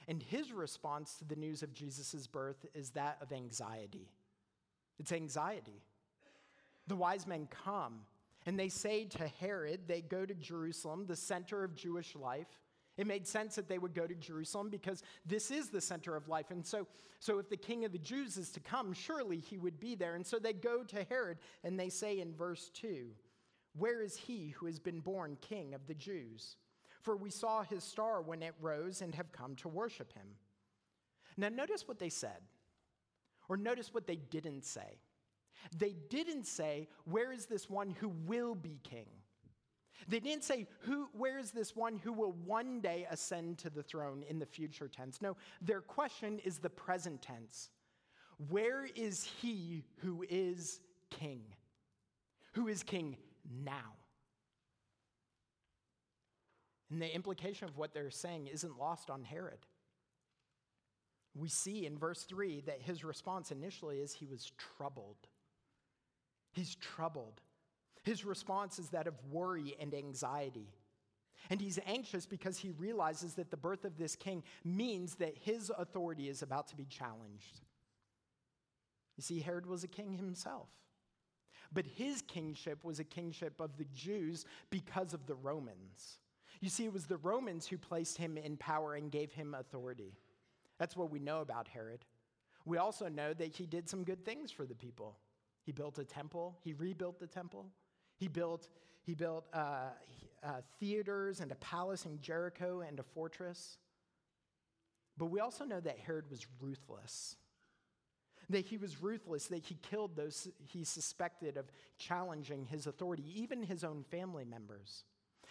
And 0.07 0.21
his 0.21 0.51
response 0.51 1.15
to 1.15 1.25
the 1.25 1.35
news 1.35 1.63
of 1.63 1.73
Jesus' 1.73 2.27
birth 2.27 2.65
is 2.75 2.91
that 2.91 3.17
of 3.21 3.31
anxiety. 3.31 4.11
It's 4.99 5.13
anxiety. 5.13 5.81
The 6.87 6.95
wise 6.95 7.25
men 7.25 7.47
come 7.63 8.01
and 8.45 8.59
they 8.59 8.69
say 8.69 9.05
to 9.05 9.27
Herod, 9.39 9.81
they 9.87 10.01
go 10.01 10.25
to 10.25 10.33
Jerusalem, 10.33 11.05
the 11.07 11.15
center 11.15 11.63
of 11.63 11.75
Jewish 11.75 12.15
life. 12.15 12.47
It 12.97 13.07
made 13.07 13.27
sense 13.27 13.55
that 13.55 13.69
they 13.69 13.77
would 13.77 13.93
go 13.93 14.05
to 14.05 14.15
Jerusalem 14.15 14.69
because 14.69 15.03
this 15.25 15.49
is 15.49 15.69
the 15.69 15.79
center 15.79 16.15
of 16.15 16.27
life. 16.27 16.51
And 16.51 16.65
so, 16.65 16.87
so 17.19 17.39
if 17.39 17.49
the 17.49 17.55
king 17.55 17.85
of 17.85 17.93
the 17.93 17.97
Jews 17.97 18.35
is 18.35 18.51
to 18.51 18.59
come, 18.59 18.93
surely 18.93 19.37
he 19.37 19.57
would 19.57 19.79
be 19.79 19.95
there. 19.95 20.15
And 20.15 20.25
so 20.25 20.37
they 20.37 20.53
go 20.53 20.83
to 20.83 21.05
Herod 21.09 21.37
and 21.63 21.79
they 21.79 21.89
say 21.89 22.19
in 22.19 22.33
verse 22.33 22.69
2 22.73 23.07
Where 23.77 24.01
is 24.01 24.17
he 24.17 24.49
who 24.49 24.65
has 24.65 24.79
been 24.79 24.99
born 24.99 25.37
king 25.39 25.73
of 25.73 25.87
the 25.87 25.93
Jews? 25.93 26.57
For 27.01 27.15
we 27.15 27.29
saw 27.29 27.63
his 27.63 27.83
star 27.83 28.21
when 28.21 28.43
it 28.43 28.53
rose 28.61 29.01
and 29.01 29.13
have 29.15 29.31
come 29.31 29.55
to 29.57 29.67
worship 29.67 30.13
him. 30.13 30.27
Now, 31.37 31.49
notice 31.49 31.87
what 31.87 31.99
they 31.99 32.09
said, 32.09 32.41
or 33.49 33.57
notice 33.57 33.93
what 33.93 34.07
they 34.07 34.17
didn't 34.17 34.65
say. 34.65 34.99
They 35.77 35.95
didn't 36.09 36.45
say, 36.45 36.87
Where 37.05 37.31
is 37.31 37.45
this 37.45 37.69
one 37.69 37.91
who 37.99 38.09
will 38.09 38.55
be 38.55 38.79
king? 38.83 39.07
They 40.07 40.19
didn't 40.19 40.43
say, 40.43 40.67
who, 40.79 41.09
Where 41.13 41.37
is 41.37 41.51
this 41.51 41.75
one 41.75 41.97
who 41.97 42.13
will 42.13 42.33
one 42.45 42.81
day 42.81 43.07
ascend 43.09 43.59
to 43.59 43.69
the 43.69 43.83
throne 43.83 44.23
in 44.27 44.39
the 44.39 44.45
future 44.45 44.87
tense? 44.87 45.21
No, 45.21 45.37
their 45.61 45.81
question 45.81 46.39
is 46.39 46.57
the 46.57 46.69
present 46.69 47.21
tense. 47.21 47.69
Where 48.49 48.87
is 48.95 49.23
he 49.41 49.83
who 49.97 50.25
is 50.27 50.79
king? 51.11 51.43
Who 52.53 52.67
is 52.67 52.83
king 52.83 53.17
now? 53.63 53.93
And 56.91 57.01
the 57.01 57.13
implication 57.13 57.69
of 57.69 57.77
what 57.77 57.93
they're 57.93 58.11
saying 58.11 58.47
isn't 58.47 58.77
lost 58.77 59.09
on 59.09 59.23
Herod. 59.23 59.65
We 61.33 61.47
see 61.47 61.85
in 61.85 61.97
verse 61.97 62.23
3 62.23 62.63
that 62.67 62.81
his 62.81 63.05
response 63.05 63.51
initially 63.51 63.99
is 63.99 64.13
he 64.13 64.25
was 64.25 64.51
troubled. 64.77 65.15
He's 66.51 66.75
troubled. 66.75 67.39
His 68.03 68.25
response 68.25 68.77
is 68.77 68.89
that 68.89 69.07
of 69.07 69.13
worry 69.31 69.75
and 69.79 69.93
anxiety. 69.93 70.67
And 71.49 71.61
he's 71.61 71.79
anxious 71.85 72.25
because 72.25 72.57
he 72.57 72.71
realizes 72.71 73.35
that 73.35 73.51
the 73.51 73.57
birth 73.57 73.85
of 73.85 73.97
this 73.97 74.17
king 74.17 74.43
means 74.65 75.15
that 75.15 75.37
his 75.37 75.71
authority 75.77 76.27
is 76.27 76.41
about 76.41 76.67
to 76.69 76.75
be 76.75 76.85
challenged. 76.85 77.61
You 79.15 79.23
see, 79.23 79.39
Herod 79.39 79.65
was 79.65 79.85
a 79.85 79.87
king 79.87 80.17
himself. 80.17 80.67
But 81.71 81.85
his 81.85 82.21
kingship 82.21 82.83
was 82.83 82.99
a 82.99 83.05
kingship 83.05 83.61
of 83.61 83.77
the 83.77 83.87
Jews 83.93 84.45
because 84.69 85.13
of 85.13 85.25
the 85.25 85.35
Romans. 85.35 86.19
You 86.61 86.69
see, 86.69 86.85
it 86.85 86.93
was 86.93 87.07
the 87.07 87.17
Romans 87.17 87.67
who 87.67 87.77
placed 87.77 88.17
him 88.17 88.37
in 88.37 88.55
power 88.55 88.93
and 88.93 89.11
gave 89.11 89.33
him 89.33 89.55
authority. 89.55 90.13
That's 90.77 90.95
what 90.95 91.11
we 91.11 91.19
know 91.19 91.41
about 91.41 91.67
Herod. 91.67 92.05
We 92.65 92.77
also 92.77 93.09
know 93.09 93.33
that 93.33 93.55
he 93.55 93.65
did 93.65 93.89
some 93.89 94.03
good 94.03 94.23
things 94.23 94.51
for 94.51 94.65
the 94.65 94.75
people. 94.75 95.17
He 95.63 95.71
built 95.71 95.97
a 95.97 96.05
temple, 96.05 96.57
he 96.63 96.73
rebuilt 96.73 97.19
the 97.19 97.27
temple, 97.27 97.67
he 98.15 98.27
built, 98.27 98.69
he 99.03 99.13
built 99.15 99.45
uh, 99.53 99.89
uh, 100.43 100.61
theaters 100.79 101.39
and 101.39 101.51
a 101.51 101.55
palace 101.55 102.05
in 102.05 102.19
Jericho 102.19 102.81
and 102.81 102.99
a 102.99 103.03
fortress. 103.03 103.77
But 105.17 105.27
we 105.27 105.39
also 105.39 105.65
know 105.65 105.79
that 105.79 105.99
Herod 105.99 106.29
was 106.29 106.45
ruthless. 106.59 107.35
That 108.49 108.65
he 108.65 108.77
was 108.77 109.01
ruthless, 109.01 109.47
that 109.47 109.65
he 109.65 109.75
killed 109.75 110.15
those 110.15 110.47
he 110.67 110.83
suspected 110.83 111.57
of 111.57 111.71
challenging 111.97 112.65
his 112.65 112.85
authority, 112.85 113.23
even 113.35 113.63
his 113.63 113.83
own 113.83 114.03
family 114.09 114.45
members. 114.45 115.03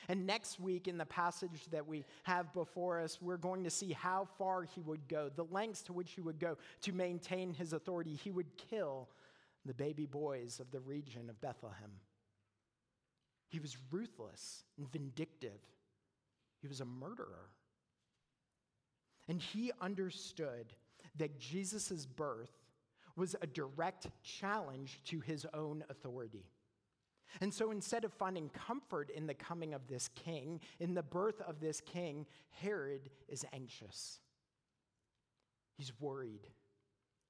And 0.09 0.27
next 0.27 0.59
week, 0.59 0.89
in 0.89 0.99
the 0.99 1.07
passage 1.07 1.67
that 1.71 1.87
we 1.87 2.05
have 2.25 2.53
before 2.53 3.01
us, 3.01 3.19
we're 3.21 3.37
going 3.37 3.65
to 3.65 3.71
see 3.71 3.93
how 3.93 4.29
far 4.39 4.63
he 4.63 4.81
would 4.81 5.09
go, 5.09 5.31
the 5.35 5.45
lengths 5.45 5.83
to 5.83 5.93
which 5.93 6.13
he 6.13 6.21
would 6.21 6.39
go 6.39 6.57
to 6.83 6.93
maintain 6.93 7.53
his 7.53 7.73
authority. 7.73 8.15
He 8.15 8.31
would 8.31 8.57
kill 8.57 9.09
the 9.65 9.75
baby 9.75 10.07
boys 10.07 10.61
of 10.61 10.71
the 10.71 10.81
region 10.81 11.29
of 11.29 11.41
Bethlehem. 11.41 11.91
He 13.49 13.59
was 13.59 13.77
ruthless 13.91 14.65
and 14.79 14.91
vindictive, 14.91 15.61
he 16.61 16.69
was 16.69 16.81
a 16.81 16.85
murderer. 16.85 17.51
And 19.29 19.41
he 19.41 19.71
understood 19.81 20.73
that 21.19 21.39
Jesus' 21.39 22.05
birth 22.05 22.51
was 23.17 23.37
a 23.41 23.47
direct 23.47 24.09
challenge 24.23 25.01
to 25.05 25.21
his 25.21 25.47
own 25.55 25.85
authority. 25.89 26.47
And 27.41 27.53
so 27.53 27.71
instead 27.71 28.05
of 28.05 28.13
finding 28.13 28.49
comfort 28.51 29.11
in 29.11 29.27
the 29.27 29.35
coming 29.35 29.75
of 29.75 29.87
this 29.87 30.09
king, 30.15 30.61
in 30.79 30.95
the 30.95 31.03
birth 31.03 31.41
of 31.43 31.61
this 31.61 31.81
king, 31.81 32.27
Herod 32.51 33.11
is 33.29 33.45
anxious. 33.53 34.19
He's 35.77 35.93
worried. 36.01 36.47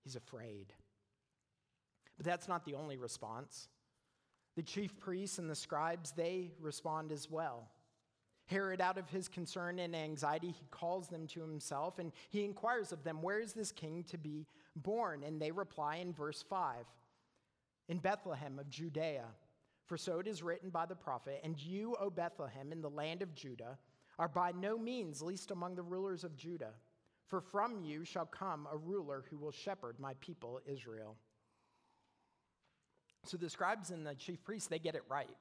He's 0.03 0.17
afraid. 0.17 0.73
But 2.17 2.27
that's 2.27 2.49
not 2.49 2.65
the 2.65 2.75
only 2.75 2.97
response. 2.97 3.69
The 4.57 4.63
chief 4.63 4.99
priests 4.99 5.39
and 5.39 5.49
the 5.49 5.55
scribes, 5.55 6.13
they 6.13 6.51
respond 6.61 7.13
as 7.13 7.31
well. 7.31 7.69
Herod, 8.47 8.81
out 8.81 8.99
of 8.99 9.09
his 9.09 9.29
concern 9.29 9.79
and 9.79 9.95
anxiety, 9.95 10.49
he 10.49 10.67
calls 10.73 11.07
them 11.07 11.29
to 11.29 11.41
himself 11.41 12.01
and 12.01 12.11
he 12.31 12.45
inquires 12.45 12.91
of 12.91 13.05
them, 13.05 13.23
Where 13.23 13.39
is 13.39 13.53
this 13.53 13.71
king 13.71 14.05
to 14.09 14.19
be 14.19 14.47
born? 14.75 15.23
And 15.23 15.41
they 15.41 15.53
reply 15.53 15.97
in 15.97 16.13
verse 16.13 16.43
5 16.43 16.85
In 17.89 17.99
Bethlehem 17.99 18.59
of 18.59 18.69
Judea. 18.69 19.27
For 19.91 19.97
so 19.97 20.21
it 20.21 20.29
is 20.29 20.41
written 20.41 20.71
by 20.71 20.87
the 20.87 20.95
prophet, 20.95 21.41
And 21.43 21.61
you, 21.61 21.97
O 21.99 22.11
Bethlehem, 22.11 22.71
in 22.71 22.81
the 22.81 22.89
land 22.89 23.23
of 23.23 23.35
Judah, 23.35 23.77
are 24.21 24.29
by 24.29 24.53
no 24.53 24.79
means 24.79 25.21
least 25.21 25.51
among 25.51 25.75
the 25.75 25.83
rulers 25.83 26.23
of 26.23 26.37
Judah. 26.37 26.75
For 27.27 27.41
from 27.41 27.83
you 27.83 28.05
shall 28.05 28.25
come 28.25 28.69
a 28.73 28.77
ruler 28.77 29.25
who 29.29 29.37
will 29.37 29.51
shepherd 29.51 29.97
my 29.99 30.15
people 30.21 30.61
Israel. 30.65 31.17
So 33.25 33.37
the 33.37 33.51
scribes 33.51 33.91
and 33.91 34.07
the 34.07 34.15
chief 34.15 34.45
priests, 34.45 34.69
they 34.69 34.79
get 34.79 34.95
it 34.95 35.03
right. 35.09 35.37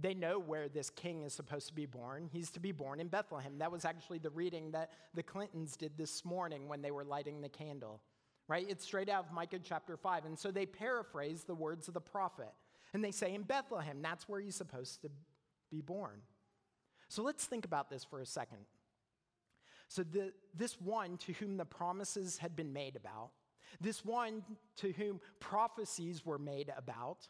They 0.00 0.14
know 0.14 0.38
where 0.38 0.68
this 0.68 0.88
king 0.88 1.24
is 1.24 1.32
supposed 1.32 1.66
to 1.66 1.74
be 1.74 1.86
born. 1.86 2.30
He's 2.32 2.50
to 2.52 2.60
be 2.60 2.70
born 2.70 3.00
in 3.00 3.08
Bethlehem. 3.08 3.58
That 3.58 3.72
was 3.72 3.84
actually 3.84 4.18
the 4.18 4.30
reading 4.30 4.70
that 4.70 4.92
the 5.14 5.24
Clintons 5.24 5.76
did 5.76 5.98
this 5.98 6.24
morning 6.24 6.68
when 6.68 6.80
they 6.80 6.92
were 6.92 7.04
lighting 7.04 7.40
the 7.40 7.48
candle, 7.48 8.02
right? 8.46 8.66
It's 8.68 8.84
straight 8.84 9.08
out 9.08 9.26
of 9.26 9.32
Micah 9.32 9.58
chapter 9.58 9.96
5. 9.96 10.26
And 10.26 10.38
so 10.38 10.52
they 10.52 10.64
paraphrase 10.64 11.42
the 11.42 11.56
words 11.56 11.88
of 11.88 11.94
the 11.94 12.00
prophet. 12.00 12.52
And 12.94 13.04
they 13.04 13.10
say, 13.10 13.34
in 13.34 13.42
Bethlehem, 13.42 13.98
that's 14.00 14.28
where 14.28 14.40
he's 14.40 14.54
supposed 14.54 15.02
to 15.02 15.10
be 15.70 15.80
born. 15.80 16.20
So 17.08 17.22
let's 17.22 17.44
think 17.44 17.64
about 17.64 17.90
this 17.90 18.04
for 18.04 18.20
a 18.20 18.26
second. 18.26 18.64
So, 19.88 20.02
the, 20.02 20.32
this 20.56 20.80
one 20.80 21.18
to 21.18 21.32
whom 21.34 21.56
the 21.56 21.64
promises 21.64 22.38
had 22.38 22.56
been 22.56 22.72
made 22.72 22.96
about, 22.96 23.30
this 23.80 24.04
one 24.04 24.42
to 24.76 24.92
whom 24.92 25.20
prophecies 25.40 26.24
were 26.24 26.38
made 26.38 26.72
about, 26.76 27.28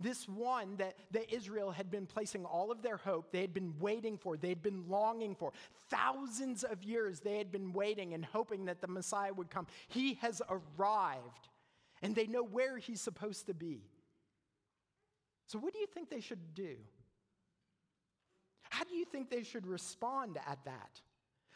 this 0.00 0.28
one 0.28 0.76
that, 0.76 0.94
that 1.10 1.34
Israel 1.34 1.72
had 1.72 1.90
been 1.90 2.06
placing 2.06 2.44
all 2.44 2.70
of 2.70 2.82
their 2.82 2.98
hope, 2.98 3.32
they 3.32 3.40
had 3.40 3.52
been 3.52 3.74
waiting 3.80 4.16
for, 4.16 4.36
they 4.36 4.50
had 4.50 4.62
been 4.62 4.88
longing 4.88 5.34
for. 5.34 5.52
Thousands 5.90 6.62
of 6.62 6.84
years 6.84 7.20
they 7.20 7.36
had 7.36 7.50
been 7.50 7.72
waiting 7.72 8.14
and 8.14 8.24
hoping 8.24 8.66
that 8.66 8.80
the 8.80 8.86
Messiah 8.86 9.34
would 9.34 9.50
come. 9.50 9.66
He 9.88 10.14
has 10.20 10.40
arrived, 10.48 11.48
and 12.00 12.14
they 12.14 12.26
know 12.26 12.44
where 12.44 12.78
he's 12.78 13.00
supposed 13.00 13.46
to 13.46 13.54
be. 13.54 13.82
So, 15.48 15.58
what 15.58 15.72
do 15.72 15.80
you 15.80 15.86
think 15.86 16.10
they 16.10 16.20
should 16.20 16.54
do? 16.54 16.76
How 18.70 18.84
do 18.84 18.94
you 18.94 19.06
think 19.06 19.30
they 19.30 19.42
should 19.42 19.66
respond 19.66 20.38
at 20.46 20.58
that? 20.66 21.00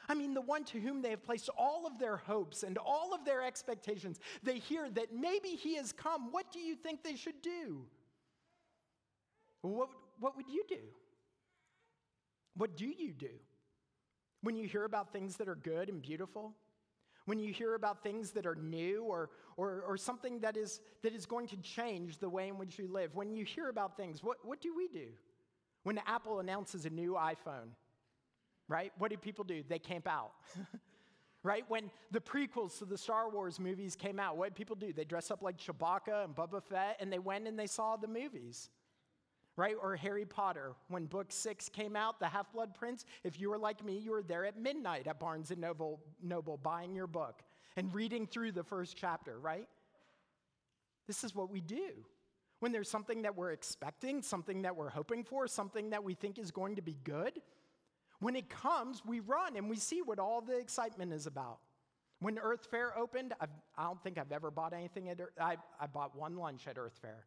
I 0.08 0.14
mean, 0.14 0.34
the 0.34 0.40
one 0.40 0.64
to 0.64 0.80
whom 0.80 1.02
they 1.02 1.10
have 1.10 1.22
placed 1.22 1.48
all 1.56 1.86
of 1.86 1.98
their 1.98 2.16
hopes 2.16 2.64
and 2.64 2.78
all 2.78 3.14
of 3.14 3.24
their 3.24 3.42
expectations, 3.42 4.18
they 4.42 4.58
hear 4.58 4.90
that 4.90 5.14
maybe 5.14 5.50
he 5.50 5.76
has 5.76 5.92
come. 5.92 6.32
What 6.32 6.50
do 6.50 6.58
you 6.58 6.74
think 6.74 7.04
they 7.04 7.16
should 7.16 7.40
do? 7.42 7.84
What, 9.60 9.90
what 10.18 10.36
would 10.36 10.48
you 10.48 10.64
do? 10.68 10.80
What 12.56 12.76
do 12.76 12.86
you 12.86 13.12
do 13.12 13.30
when 14.42 14.56
you 14.56 14.66
hear 14.66 14.84
about 14.84 15.12
things 15.12 15.36
that 15.36 15.48
are 15.48 15.54
good 15.54 15.88
and 15.88 16.02
beautiful? 16.02 16.54
When 17.24 17.38
you 17.38 17.52
hear 17.52 17.74
about 17.74 18.02
things 18.02 18.32
that 18.32 18.46
are 18.46 18.54
new 18.54 19.04
or, 19.04 19.30
or, 19.56 19.82
or 19.86 19.96
something 19.96 20.40
that 20.40 20.56
is, 20.56 20.80
that 21.02 21.14
is 21.14 21.26
going 21.26 21.46
to 21.48 21.56
change 21.58 22.18
the 22.18 22.28
way 22.28 22.48
in 22.48 22.58
which 22.58 22.78
you 22.78 22.88
live, 22.88 23.14
when 23.14 23.32
you 23.32 23.44
hear 23.44 23.68
about 23.68 23.96
things, 23.96 24.22
what, 24.22 24.38
what 24.44 24.60
do 24.60 24.74
we 24.74 24.88
do? 24.88 25.08
When 25.84 25.98
Apple 26.06 26.40
announces 26.40 26.84
a 26.84 26.90
new 26.90 27.14
iPhone, 27.14 27.70
right? 28.68 28.92
What 28.98 29.10
do 29.10 29.16
people 29.16 29.44
do? 29.44 29.62
They 29.68 29.78
camp 29.78 30.08
out. 30.08 30.32
right? 31.42 31.64
When 31.68 31.90
the 32.10 32.20
prequels 32.20 32.78
to 32.78 32.84
the 32.84 32.98
Star 32.98 33.28
Wars 33.28 33.58
movies 33.58 33.96
came 33.96 34.20
out, 34.20 34.36
what 34.36 34.50
did 34.50 34.54
people 34.54 34.76
do? 34.76 34.92
They 34.92 35.04
dress 35.04 35.30
up 35.30 35.42
like 35.42 35.58
Chewbacca 35.58 36.24
and 36.24 36.34
Boba 36.34 36.62
Fett 36.62 36.96
and 37.00 37.12
they 37.12 37.18
went 37.18 37.48
and 37.48 37.58
they 37.58 37.66
saw 37.66 37.96
the 37.96 38.08
movies 38.08 38.70
right? 39.56 39.76
Or 39.80 39.96
Harry 39.96 40.24
Potter, 40.24 40.72
when 40.88 41.06
book 41.06 41.26
six 41.30 41.68
came 41.68 41.96
out, 41.96 42.18
The 42.18 42.28
Half 42.28 42.52
Blood 42.52 42.74
Prince, 42.74 43.04
if 43.24 43.40
you 43.40 43.50
were 43.50 43.58
like 43.58 43.84
me, 43.84 43.98
you 43.98 44.12
were 44.12 44.22
there 44.22 44.44
at 44.44 44.58
midnight 44.58 45.06
at 45.06 45.18
Barnes 45.18 45.50
and 45.50 45.60
Noble, 45.60 46.00
Noble 46.22 46.56
buying 46.56 46.94
your 46.94 47.06
book 47.06 47.42
and 47.76 47.94
reading 47.94 48.26
through 48.26 48.52
the 48.52 48.64
first 48.64 48.96
chapter, 48.96 49.38
right? 49.38 49.68
This 51.06 51.24
is 51.24 51.34
what 51.34 51.50
we 51.50 51.60
do. 51.60 51.90
When 52.60 52.72
there's 52.72 52.88
something 52.88 53.22
that 53.22 53.36
we're 53.36 53.50
expecting, 53.50 54.22
something 54.22 54.62
that 54.62 54.76
we're 54.76 54.88
hoping 54.88 55.24
for, 55.24 55.46
something 55.48 55.90
that 55.90 56.04
we 56.04 56.14
think 56.14 56.38
is 56.38 56.50
going 56.50 56.76
to 56.76 56.82
be 56.82 56.96
good, 57.02 57.40
when 58.20 58.36
it 58.36 58.48
comes, 58.48 59.02
we 59.04 59.18
run 59.18 59.56
and 59.56 59.68
we 59.68 59.76
see 59.76 60.00
what 60.00 60.20
all 60.20 60.40
the 60.40 60.56
excitement 60.56 61.12
is 61.12 61.26
about. 61.26 61.58
When 62.20 62.38
Earth 62.38 62.68
Fare 62.70 62.96
opened, 62.96 63.34
I've, 63.40 63.48
I 63.76 63.82
do 63.82 63.88
not 63.88 64.04
think 64.04 64.16
I've 64.16 64.30
ever 64.30 64.52
bought 64.52 64.72
anything 64.72 65.08
at 65.08 65.20
Earth, 65.20 65.32
I, 65.40 65.56
I 65.80 65.88
bought 65.88 66.16
one 66.16 66.36
lunch 66.36 66.68
at 66.68 66.78
Earth 66.78 66.96
Fare. 67.02 67.26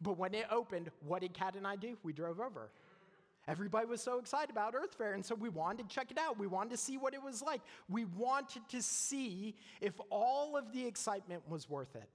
But 0.00 0.18
when 0.18 0.34
it 0.34 0.46
opened, 0.50 0.90
what 1.06 1.22
did 1.22 1.34
Kat 1.34 1.54
and 1.54 1.66
I 1.66 1.76
do? 1.76 1.96
We 2.02 2.12
drove 2.12 2.40
over. 2.40 2.70
Everybody 3.48 3.86
was 3.86 4.02
so 4.02 4.18
excited 4.18 4.50
about 4.50 4.74
Earth 4.74 4.94
Fare, 4.94 5.14
and 5.14 5.24
so 5.24 5.34
we 5.34 5.48
wanted 5.48 5.88
to 5.88 5.94
check 5.94 6.10
it 6.10 6.18
out. 6.18 6.38
We 6.38 6.46
wanted 6.46 6.70
to 6.70 6.76
see 6.76 6.98
what 6.98 7.14
it 7.14 7.22
was 7.22 7.40
like. 7.40 7.62
We 7.88 8.04
wanted 8.04 8.68
to 8.68 8.82
see 8.82 9.54
if 9.80 9.94
all 10.10 10.56
of 10.56 10.72
the 10.72 10.86
excitement 10.86 11.42
was 11.48 11.68
worth 11.68 11.96
it. 11.96 12.08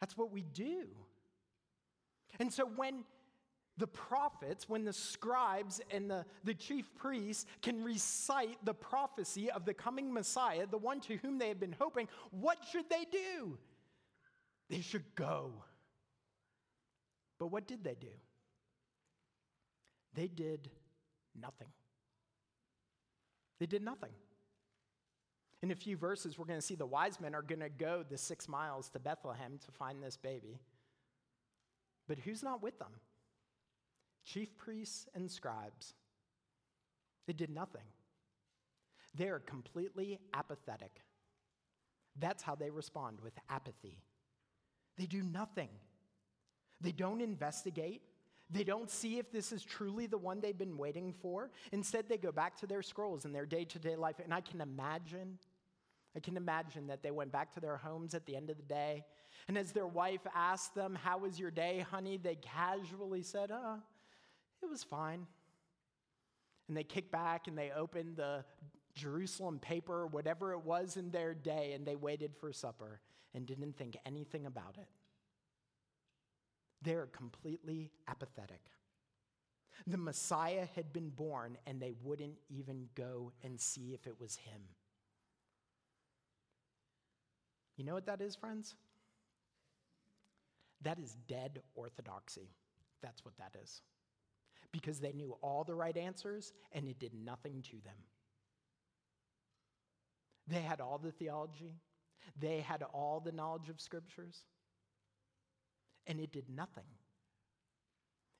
That's 0.00 0.16
what 0.18 0.32
we 0.32 0.42
do. 0.52 0.88
And 2.40 2.52
so 2.52 2.66
when 2.66 3.04
the 3.78 3.86
prophets, 3.86 4.68
when 4.68 4.84
the 4.84 4.92
scribes 4.92 5.80
and 5.92 6.10
the, 6.10 6.24
the 6.42 6.54
chief 6.54 6.92
priests 6.96 7.46
can 7.62 7.84
recite 7.84 8.58
the 8.64 8.74
prophecy 8.74 9.48
of 9.50 9.64
the 9.64 9.74
coming 9.74 10.12
Messiah, 10.12 10.66
the 10.66 10.78
one 10.78 11.00
to 11.02 11.16
whom 11.18 11.38
they 11.38 11.48
have 11.48 11.60
been 11.60 11.76
hoping, 11.78 12.08
what 12.32 12.58
should 12.70 12.90
they 12.90 13.06
do? 13.12 13.56
They 14.68 14.80
should 14.80 15.04
go. 15.14 15.52
But 17.38 17.48
what 17.48 17.66
did 17.66 17.82
they 17.84 17.96
do? 18.00 18.12
They 20.14 20.28
did 20.28 20.70
nothing. 21.40 21.68
They 23.58 23.66
did 23.66 23.82
nothing. 23.82 24.12
In 25.62 25.70
a 25.70 25.76
few 25.76 25.96
verses, 25.96 26.38
we're 26.38 26.46
going 26.46 26.58
to 26.58 26.66
see 26.66 26.74
the 26.74 26.84
wise 26.84 27.20
men 27.20 27.34
are 27.34 27.42
going 27.42 27.60
to 27.60 27.68
go 27.68 28.04
the 28.08 28.18
six 28.18 28.48
miles 28.48 28.88
to 28.90 28.98
Bethlehem 28.98 29.58
to 29.64 29.70
find 29.70 30.02
this 30.02 30.16
baby. 30.16 30.58
But 32.08 32.18
who's 32.18 32.42
not 32.42 32.62
with 32.62 32.78
them? 32.78 32.92
Chief 34.24 34.56
priests 34.56 35.08
and 35.14 35.30
scribes. 35.30 35.94
They 37.26 37.32
did 37.32 37.50
nothing. 37.50 37.84
They 39.14 39.28
are 39.28 39.38
completely 39.38 40.18
apathetic. 40.34 41.02
That's 42.18 42.42
how 42.42 42.54
they 42.54 42.70
respond 42.70 43.18
with 43.22 43.34
apathy. 43.48 43.98
They 44.98 45.06
do 45.06 45.22
nothing. 45.22 45.68
They 46.82 46.92
don't 46.92 47.20
investigate. 47.20 48.02
They 48.50 48.64
don't 48.64 48.90
see 48.90 49.18
if 49.18 49.32
this 49.32 49.50
is 49.52 49.64
truly 49.64 50.06
the 50.06 50.18
one 50.18 50.40
they've 50.40 50.56
been 50.56 50.76
waiting 50.76 51.14
for. 51.22 51.50
Instead, 51.72 52.08
they 52.08 52.18
go 52.18 52.32
back 52.32 52.58
to 52.58 52.66
their 52.66 52.82
scrolls 52.82 53.24
and 53.24 53.34
their 53.34 53.46
day 53.46 53.64
to 53.64 53.78
day 53.78 53.96
life. 53.96 54.16
And 54.22 54.34
I 54.34 54.42
can 54.42 54.60
imagine, 54.60 55.38
I 56.14 56.20
can 56.20 56.36
imagine 56.36 56.88
that 56.88 57.02
they 57.02 57.10
went 57.10 57.32
back 57.32 57.54
to 57.54 57.60
their 57.60 57.78
homes 57.78 58.14
at 58.14 58.26
the 58.26 58.36
end 58.36 58.50
of 58.50 58.56
the 58.56 58.62
day. 58.62 59.04
And 59.48 59.56
as 59.56 59.72
their 59.72 59.86
wife 59.86 60.20
asked 60.34 60.74
them, 60.74 60.94
How 60.94 61.18
was 61.18 61.38
your 61.38 61.50
day, 61.50 61.84
honey? 61.90 62.18
they 62.18 62.36
casually 62.36 63.22
said, 63.22 63.50
Oh, 63.52 63.78
it 64.62 64.68
was 64.68 64.82
fine. 64.82 65.26
And 66.68 66.76
they 66.76 66.84
kicked 66.84 67.10
back 67.10 67.48
and 67.48 67.56
they 67.56 67.70
opened 67.70 68.16
the 68.16 68.44
Jerusalem 68.94 69.58
paper, 69.58 70.06
whatever 70.06 70.52
it 70.52 70.64
was 70.64 70.96
in 70.96 71.10
their 71.10 71.34
day, 71.34 71.72
and 71.72 71.86
they 71.86 71.96
waited 71.96 72.36
for 72.36 72.52
supper 72.52 73.00
and 73.34 73.46
didn't 73.46 73.76
think 73.76 73.96
anything 74.04 74.46
about 74.46 74.76
it. 74.78 74.86
They're 76.82 77.06
completely 77.06 77.90
apathetic. 78.08 78.60
The 79.86 79.98
Messiah 79.98 80.66
had 80.74 80.92
been 80.92 81.10
born, 81.10 81.56
and 81.66 81.80
they 81.80 81.94
wouldn't 82.02 82.38
even 82.48 82.88
go 82.94 83.32
and 83.42 83.60
see 83.60 83.94
if 83.94 84.06
it 84.06 84.20
was 84.20 84.36
him. 84.36 84.62
You 87.76 87.84
know 87.84 87.94
what 87.94 88.06
that 88.06 88.20
is, 88.20 88.36
friends? 88.36 88.74
That 90.82 90.98
is 90.98 91.16
dead 91.26 91.62
orthodoxy. 91.74 92.50
That's 93.02 93.24
what 93.24 93.36
that 93.38 93.56
is. 93.62 93.82
Because 94.72 95.00
they 95.00 95.12
knew 95.12 95.36
all 95.42 95.64
the 95.64 95.74
right 95.74 95.96
answers, 95.96 96.52
and 96.72 96.86
it 96.86 96.98
did 96.98 97.12
nothing 97.14 97.62
to 97.62 97.76
them. 97.84 97.96
They 100.48 100.60
had 100.60 100.80
all 100.80 100.98
the 100.98 101.12
theology, 101.12 101.76
they 102.38 102.60
had 102.60 102.82
all 102.82 103.20
the 103.20 103.32
knowledge 103.32 103.68
of 103.68 103.80
scriptures, 103.80 104.44
and 106.06 106.20
it 106.20 106.32
did 106.32 106.48
nothing. 106.48 106.84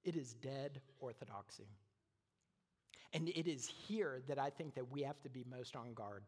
It 0.05 0.17
is 0.17 0.35
dead 0.35 0.81
orthodoxy. 1.01 1.69
And 3.13 3.29
it 3.29 3.47
is 3.47 3.71
here 3.87 4.23
that 4.27 4.39
I 4.39 4.51
think 4.51 4.75
that 4.75 4.91
we 4.91 5.03
have 5.03 5.21
to 5.23 5.29
be 5.29 5.45
most 5.49 5.77
on 5.77 5.93
guard. 5.95 6.25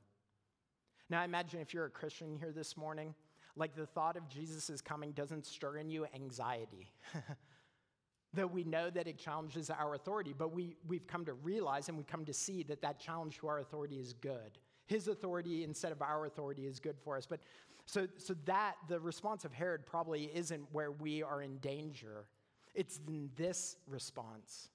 Now, 1.11 1.21
I 1.21 1.25
imagine 1.25 1.61
if 1.61 1.75
you're 1.75 1.87
a 1.87 1.91
Christian 1.91 2.37
here 2.37 2.53
this 2.53 2.76
morning, 2.76 3.14
like 3.57 3.75
the 3.75 3.87
thought 3.87 4.17
of 4.17 4.29
Jesus' 4.29 4.81
coming 4.81 5.12
doesn't 5.12 5.47
stir 5.47 5.79
in 5.79 5.91
you 5.91 6.07
anxiety. 6.14 6.93
Though 8.35 8.47
we 8.47 8.64
know 8.64 8.91
that 8.91 9.07
it 9.07 9.17
challenges 9.17 9.71
our 9.71 9.95
authority, 9.95 10.35
but 10.37 10.53
we, 10.53 10.76
we've 10.87 11.07
come 11.07 11.25
to 11.26 11.35
realize 11.35 11.88
and 11.88 11.97
we've 11.97 12.07
come 12.07 12.25
to 12.25 12.35
see 12.35 12.64
that 12.64 12.83
that 12.83 12.99
challenge 12.99 13.38
to 13.38 13.47
our 13.47 13.61
authority 13.61 14.00
is 14.00 14.12
good. 14.12 14.59
His 14.87 15.09
authority 15.09 15.64
instead 15.64 15.93
of 15.93 16.03
our 16.03 16.26
authority 16.26 16.67
is 16.67 16.79
good 16.79 16.99
for 16.99 17.17
us. 17.17 17.26
But 17.26 17.41
so, 17.87 18.07
so 18.17 18.35
that, 18.47 18.76
the 18.88 19.00
response 19.00 19.45
of 19.45 19.53
Herod 19.53 19.87
probably 19.87 20.31
isn't 20.35 20.67
where 20.73 20.91
we 20.91 21.23
are 21.23 21.43
in 21.43 21.59
danger. 21.59 22.26
It's 22.75 23.00
in 23.07 23.31
this 23.37 23.76
response. 23.87 24.69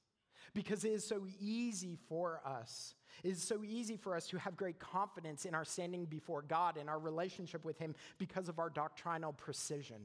Because 0.54 0.84
it 0.84 0.92
is 0.92 1.06
so 1.06 1.25
easy 1.39 1.98
for 2.08 2.42
us. 2.46 2.96
It 3.24 3.32
is 3.32 3.44
so 3.44 3.63
easy 3.63 3.98
for 3.98 4.16
us 4.16 4.28
to 4.28 4.38
have 4.39 4.56
great 4.56 4.80
confidence 4.80 5.46
in 5.46 5.54
our 5.54 5.66
standing 5.66 6.06
before 6.06 6.42
God 6.42 6.78
and 6.78 6.89
our 6.89 7.00
relationship 7.00 7.66
with 7.66 7.78
Him 7.78 7.94
because 8.18 8.50
of 8.50 8.58
our 8.58 8.70
doctrinal 8.70 9.34
precision. 9.34 10.01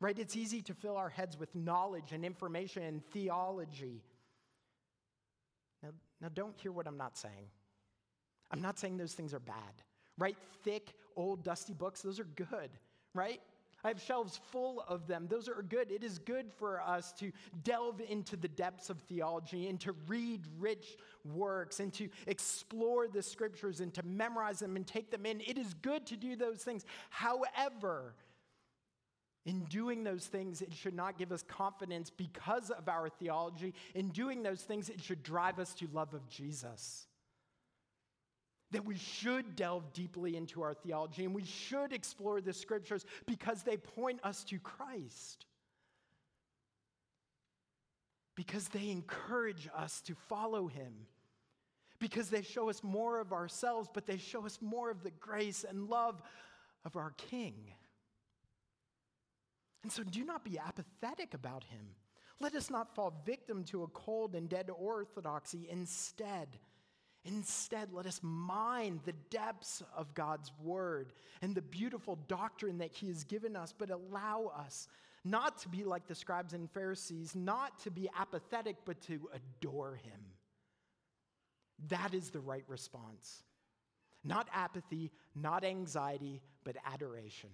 Right? 0.00 0.18
It's 0.18 0.36
easy 0.36 0.60
to 0.62 0.74
fill 0.74 0.96
our 0.96 1.08
heads 1.08 1.38
with 1.38 1.54
knowledge 1.54 2.12
and 2.12 2.24
information 2.24 2.82
and 2.82 3.04
theology. 3.06 4.02
Now, 5.82 5.90
now 6.20 6.28
don't 6.34 6.58
hear 6.58 6.72
what 6.72 6.86
I'm 6.86 6.98
not 6.98 7.16
saying. 7.16 7.46
I'm 8.50 8.60
not 8.60 8.78
saying 8.78 8.96
those 8.96 9.14
things 9.14 9.34
are 9.34 9.40
bad, 9.40 9.82
right? 10.18 10.36
Thick, 10.62 10.94
old, 11.16 11.42
dusty 11.42 11.74
books, 11.74 12.02
those 12.02 12.20
are 12.20 12.24
good, 12.24 12.70
right? 13.14 13.40
I 13.84 13.88
have 13.88 14.02
shelves 14.02 14.40
full 14.50 14.84
of 14.88 15.06
them. 15.06 15.28
Those 15.30 15.48
are 15.48 15.62
good. 15.62 15.92
It 15.92 16.02
is 16.02 16.18
good 16.18 16.50
for 16.58 16.80
us 16.80 17.12
to 17.20 17.30
delve 17.62 18.00
into 18.08 18.36
the 18.36 18.48
depths 18.48 18.90
of 18.90 18.98
theology 19.02 19.68
and 19.68 19.78
to 19.80 19.92
read 20.08 20.42
rich 20.58 20.96
works 21.24 21.78
and 21.78 21.92
to 21.94 22.08
explore 22.26 23.06
the 23.06 23.22
scriptures 23.22 23.80
and 23.80 23.94
to 23.94 24.02
memorize 24.04 24.58
them 24.58 24.74
and 24.74 24.84
take 24.84 25.12
them 25.12 25.24
in. 25.24 25.40
It 25.40 25.56
is 25.56 25.72
good 25.82 26.04
to 26.06 26.16
do 26.16 26.34
those 26.34 26.62
things. 26.64 26.84
However, 27.10 28.14
in 29.44 29.60
doing 29.66 30.02
those 30.02 30.26
things, 30.26 30.62
it 30.62 30.74
should 30.74 30.94
not 30.94 31.16
give 31.16 31.30
us 31.30 31.44
confidence 31.44 32.10
because 32.10 32.70
of 32.70 32.88
our 32.88 33.08
theology. 33.08 33.72
In 33.94 34.08
doing 34.08 34.42
those 34.42 34.62
things, 34.62 34.88
it 34.88 35.00
should 35.00 35.22
drive 35.22 35.60
us 35.60 35.72
to 35.74 35.86
love 35.92 36.12
of 36.12 36.28
Jesus 36.28 37.06
that 38.72 38.84
we 38.84 38.96
should 38.96 39.54
delve 39.54 39.92
deeply 39.92 40.36
into 40.36 40.62
our 40.62 40.74
theology 40.74 41.24
and 41.24 41.34
we 41.34 41.44
should 41.44 41.92
explore 41.92 42.40
the 42.40 42.52
scriptures 42.52 43.04
because 43.26 43.62
they 43.62 43.76
point 43.76 44.20
us 44.24 44.42
to 44.44 44.58
Christ. 44.58 45.46
Because 48.34 48.68
they 48.68 48.90
encourage 48.90 49.68
us 49.74 50.00
to 50.02 50.14
follow 50.14 50.66
him. 50.66 50.92
Because 51.98 52.28
they 52.28 52.42
show 52.42 52.68
us 52.68 52.82
more 52.82 53.20
of 53.20 53.32
ourselves, 53.32 53.88
but 53.92 54.06
they 54.06 54.18
show 54.18 54.44
us 54.44 54.58
more 54.60 54.90
of 54.90 55.02
the 55.02 55.12
grace 55.12 55.64
and 55.66 55.88
love 55.88 56.20
of 56.84 56.96
our 56.96 57.12
King. 57.16 57.54
And 59.82 59.90
so 59.92 60.02
do 60.02 60.24
not 60.24 60.44
be 60.44 60.58
apathetic 60.58 61.32
about 61.32 61.64
him. 61.64 61.86
Let 62.40 62.54
us 62.54 62.70
not 62.70 62.94
fall 62.94 63.22
victim 63.24 63.64
to 63.66 63.84
a 63.84 63.88
cold 63.88 64.34
and 64.34 64.48
dead 64.48 64.68
orthodoxy. 64.76 65.68
Instead, 65.70 66.48
Instead, 67.26 67.92
let 67.92 68.06
us 68.06 68.20
mine 68.22 69.00
the 69.04 69.14
depths 69.30 69.82
of 69.96 70.14
God's 70.14 70.52
word 70.62 71.12
and 71.42 71.54
the 71.54 71.62
beautiful 71.62 72.18
doctrine 72.28 72.78
that 72.78 72.92
He 72.92 73.08
has 73.08 73.24
given 73.24 73.56
us, 73.56 73.74
but 73.76 73.90
allow 73.90 74.52
us 74.56 74.86
not 75.24 75.58
to 75.58 75.68
be 75.68 75.82
like 75.82 76.06
the 76.06 76.14
scribes 76.14 76.52
and 76.52 76.70
Pharisees, 76.70 77.34
not 77.34 77.80
to 77.80 77.90
be 77.90 78.08
apathetic, 78.16 78.76
but 78.84 79.00
to 79.02 79.28
adore 79.34 79.96
Him. 79.96 80.20
That 81.88 82.14
is 82.14 82.30
the 82.30 82.40
right 82.40 82.64
response. 82.68 83.42
Not 84.22 84.48
apathy, 84.52 85.10
not 85.34 85.64
anxiety, 85.64 86.40
but 86.64 86.76
adoration. 86.84 87.50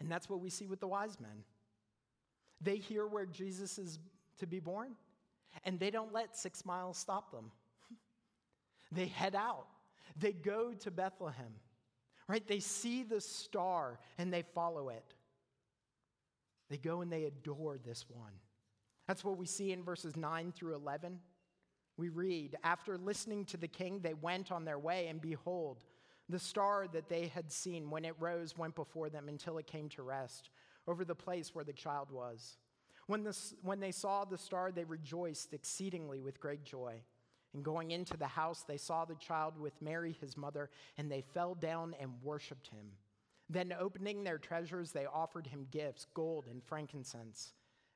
And 0.00 0.10
that's 0.10 0.28
what 0.28 0.40
we 0.40 0.50
see 0.50 0.66
with 0.66 0.80
the 0.80 0.86
wise 0.86 1.18
men. 1.18 1.44
They 2.60 2.76
hear 2.76 3.06
where 3.06 3.26
Jesus 3.26 3.78
is 3.78 3.98
to 4.38 4.46
be 4.46 4.60
born, 4.60 4.92
and 5.64 5.80
they 5.80 5.90
don't 5.90 6.12
let 6.12 6.36
six 6.36 6.64
miles 6.66 6.98
stop 6.98 7.30
them. 7.30 7.50
They 8.90 9.06
head 9.06 9.34
out, 9.34 9.66
they 10.16 10.32
go 10.32 10.72
to 10.72 10.90
Bethlehem, 10.90 11.54
right? 12.26 12.46
They 12.46 12.60
see 12.60 13.02
the 13.02 13.20
star 13.20 13.98
and 14.16 14.32
they 14.32 14.42
follow 14.54 14.88
it. 14.88 15.14
They 16.70 16.78
go 16.78 17.00
and 17.00 17.10
they 17.12 17.24
adore 17.24 17.78
this 17.78 18.06
one. 18.08 18.32
That's 19.06 19.24
what 19.24 19.38
we 19.38 19.46
see 19.46 19.72
in 19.72 19.82
verses 19.82 20.16
9 20.16 20.52
through 20.52 20.74
11. 20.74 21.18
We 21.96 22.10
read, 22.10 22.56
After 22.62 22.98
listening 22.98 23.46
to 23.46 23.56
the 23.56 23.68
king, 23.68 24.00
they 24.00 24.14
went 24.14 24.52
on 24.52 24.64
their 24.64 24.78
way, 24.78 25.08
and 25.08 25.20
behold, 25.20 25.84
the 26.28 26.38
star 26.38 26.86
that 26.92 27.08
they 27.08 27.28
had 27.28 27.50
seen 27.50 27.90
when 27.90 28.04
it 28.04 28.14
rose 28.20 28.56
went 28.56 28.74
before 28.74 29.08
them 29.08 29.28
until 29.28 29.56
it 29.56 29.66
came 29.66 29.88
to 29.90 30.02
rest 30.02 30.50
over 30.86 31.04
the 31.04 31.14
place 31.14 31.54
where 31.54 31.64
the 31.64 31.72
child 31.72 32.10
was. 32.10 32.58
When, 33.06 33.24
the, 33.24 33.36
when 33.62 33.80
they 33.80 33.90
saw 33.90 34.24
the 34.26 34.36
star, 34.36 34.70
they 34.70 34.84
rejoiced 34.84 35.54
exceedingly 35.54 36.20
with 36.20 36.38
great 36.38 36.64
joy. 36.64 37.00
And 37.58 37.64
going 37.64 37.90
into 37.90 38.16
the 38.16 38.28
house, 38.28 38.62
they 38.68 38.76
saw 38.76 39.04
the 39.04 39.16
child 39.16 39.58
with 39.58 39.72
Mary, 39.82 40.16
his 40.20 40.36
mother, 40.36 40.70
and 40.96 41.10
they 41.10 41.24
fell 41.34 41.56
down 41.56 41.92
and 41.98 42.12
worshiped 42.22 42.68
him. 42.68 42.92
Then, 43.50 43.74
opening 43.76 44.22
their 44.22 44.38
treasures, 44.38 44.92
they 44.92 45.06
offered 45.06 45.44
him 45.44 45.66
gifts 45.72 46.06
gold 46.14 46.46
and 46.48 46.62
frankincense 46.62 47.54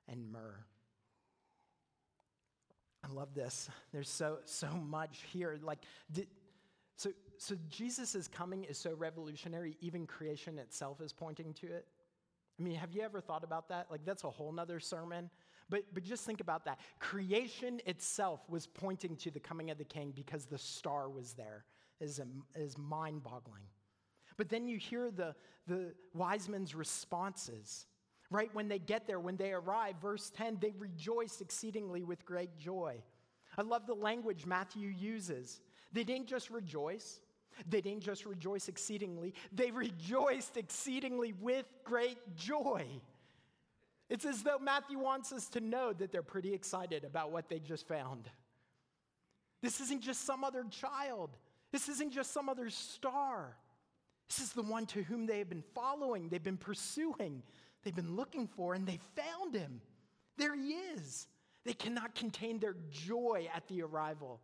and 0.08 0.32
myrrh. 0.32 0.64
I 3.04 3.12
love 3.12 3.34
this. 3.36 3.70
There's 3.92 4.10
so, 4.10 4.38
so 4.46 4.66
much 4.66 5.20
here. 5.32 5.56
Like, 5.62 5.84
did, 6.10 6.26
so, 6.96 7.10
so 7.38 7.54
Jesus' 7.68 8.26
coming 8.26 8.64
is 8.64 8.78
so 8.78 8.94
revolutionary, 8.94 9.76
even 9.80 10.08
creation 10.08 10.58
itself 10.58 11.00
is 11.00 11.12
pointing 11.12 11.54
to 11.54 11.68
it. 11.68 11.86
I 12.58 12.64
mean, 12.64 12.74
have 12.74 12.92
you 12.92 13.02
ever 13.02 13.20
thought 13.20 13.44
about 13.44 13.68
that? 13.68 13.92
Like, 13.92 14.04
that's 14.04 14.24
a 14.24 14.30
whole 14.30 14.50
nother 14.50 14.80
sermon. 14.80 15.30
But, 15.72 15.84
but 15.94 16.02
just 16.02 16.26
think 16.26 16.42
about 16.42 16.66
that. 16.66 16.80
Creation 16.98 17.80
itself 17.86 18.42
was 18.50 18.66
pointing 18.66 19.16
to 19.16 19.30
the 19.30 19.40
coming 19.40 19.70
of 19.70 19.78
the 19.78 19.84
king 19.84 20.12
because 20.14 20.44
the 20.44 20.58
star 20.58 21.08
was 21.08 21.32
there, 21.32 21.64
is, 21.98 22.20
is 22.54 22.76
mind 22.76 23.22
boggling. 23.22 23.64
But 24.36 24.50
then 24.50 24.68
you 24.68 24.76
hear 24.76 25.10
the, 25.10 25.34
the 25.66 25.94
wise 26.12 26.46
men's 26.46 26.74
responses, 26.74 27.86
right? 28.30 28.50
When 28.52 28.68
they 28.68 28.80
get 28.80 29.06
there, 29.06 29.18
when 29.18 29.38
they 29.38 29.52
arrive, 29.52 29.94
verse 30.02 30.30
10, 30.36 30.58
they 30.60 30.74
rejoice 30.78 31.40
exceedingly 31.40 32.04
with 32.04 32.26
great 32.26 32.58
joy. 32.58 33.02
I 33.56 33.62
love 33.62 33.86
the 33.86 33.94
language 33.94 34.44
Matthew 34.44 34.88
uses. 34.88 35.62
They 35.90 36.04
didn't 36.04 36.26
just 36.26 36.50
rejoice, 36.50 37.20
They 37.66 37.80
didn't 37.80 38.02
just 38.02 38.26
rejoice 38.26 38.68
exceedingly, 38.68 39.32
they 39.52 39.70
rejoiced 39.86 40.58
exceedingly 40.58 41.32
with 41.32 41.64
great 41.82 42.18
joy. 42.36 43.00
It's 44.12 44.26
as 44.26 44.42
though 44.42 44.58
Matthew 44.58 44.98
wants 44.98 45.32
us 45.32 45.48
to 45.48 45.60
know 45.60 45.94
that 45.94 46.12
they're 46.12 46.22
pretty 46.22 46.52
excited 46.52 47.02
about 47.02 47.32
what 47.32 47.48
they 47.48 47.58
just 47.58 47.88
found. 47.88 48.28
This 49.62 49.80
isn't 49.80 50.02
just 50.02 50.26
some 50.26 50.44
other 50.44 50.64
child, 50.70 51.30
this 51.72 51.88
isn't 51.88 52.12
just 52.12 52.30
some 52.30 52.50
other 52.50 52.68
star. 52.68 53.56
This 54.28 54.40
is 54.40 54.52
the 54.52 54.62
one 54.62 54.84
to 54.86 55.02
whom 55.02 55.24
they 55.24 55.38
have 55.38 55.48
been 55.48 55.64
following, 55.74 56.28
they've 56.28 56.42
been 56.42 56.58
pursuing, 56.58 57.42
they've 57.82 57.94
been 57.94 58.14
looking 58.14 58.46
for, 58.48 58.74
and 58.74 58.86
they 58.86 58.98
found 59.16 59.54
him. 59.54 59.80
There 60.36 60.54
he 60.54 60.72
is. 60.72 61.26
They 61.64 61.72
cannot 61.72 62.14
contain 62.14 62.58
their 62.58 62.76
joy 62.90 63.48
at 63.54 63.66
the 63.68 63.80
arrival 63.80 64.40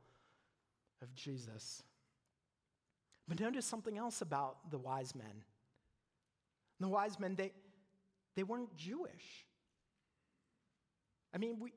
of 1.02 1.14
Jesus. 1.14 1.83
But 3.26 3.38
notice 3.38 3.66
something 3.66 3.98
else 3.98 4.22
about 4.22 4.70
the 4.70 4.78
wise 4.78 5.14
men. 5.14 5.44
The 6.81 6.88
wise 6.88 7.20
men, 7.20 7.35
they, 7.35 7.52
they 8.35 8.44
weren't 8.44 8.74
Jewish. 8.74 9.44
I 11.34 11.38
mean, 11.38 11.58
we, 11.60 11.72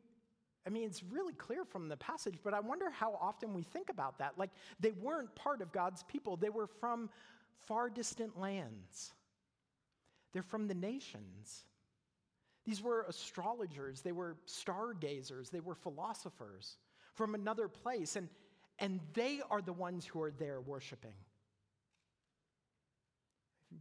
I 0.65 0.69
mean, 0.69 0.83
it's 0.83 1.03
really 1.03 1.33
clear 1.33 1.65
from 1.65 1.89
the 1.89 1.97
passage, 1.97 2.35
but 2.43 2.53
I 2.53 2.59
wonder 2.59 2.89
how 2.89 3.17
often 3.19 3.53
we 3.53 3.63
think 3.63 3.89
about 3.89 4.19
that. 4.19 4.37
Like, 4.37 4.51
they 4.79 4.91
weren't 4.91 5.33
part 5.35 5.61
of 5.61 5.71
God's 5.71 6.03
people, 6.03 6.37
they 6.37 6.49
were 6.49 6.67
from 6.67 7.09
far 7.67 7.89
distant 7.89 8.39
lands, 8.39 9.13
they're 10.33 10.43
from 10.43 10.67
the 10.67 10.75
nations. 10.75 11.65
These 12.63 12.83
were 12.83 13.05
astrologers, 13.09 14.01
they 14.01 14.11
were 14.11 14.37
stargazers, 14.45 15.49
they 15.49 15.61
were 15.61 15.73
philosophers 15.73 16.77
from 17.15 17.33
another 17.33 17.67
place, 17.67 18.15
and, 18.15 18.29
and 18.77 18.99
they 19.13 19.41
are 19.49 19.63
the 19.63 19.73
ones 19.73 20.05
who 20.05 20.21
are 20.21 20.29
there 20.29 20.61
worshiping. 20.61 21.15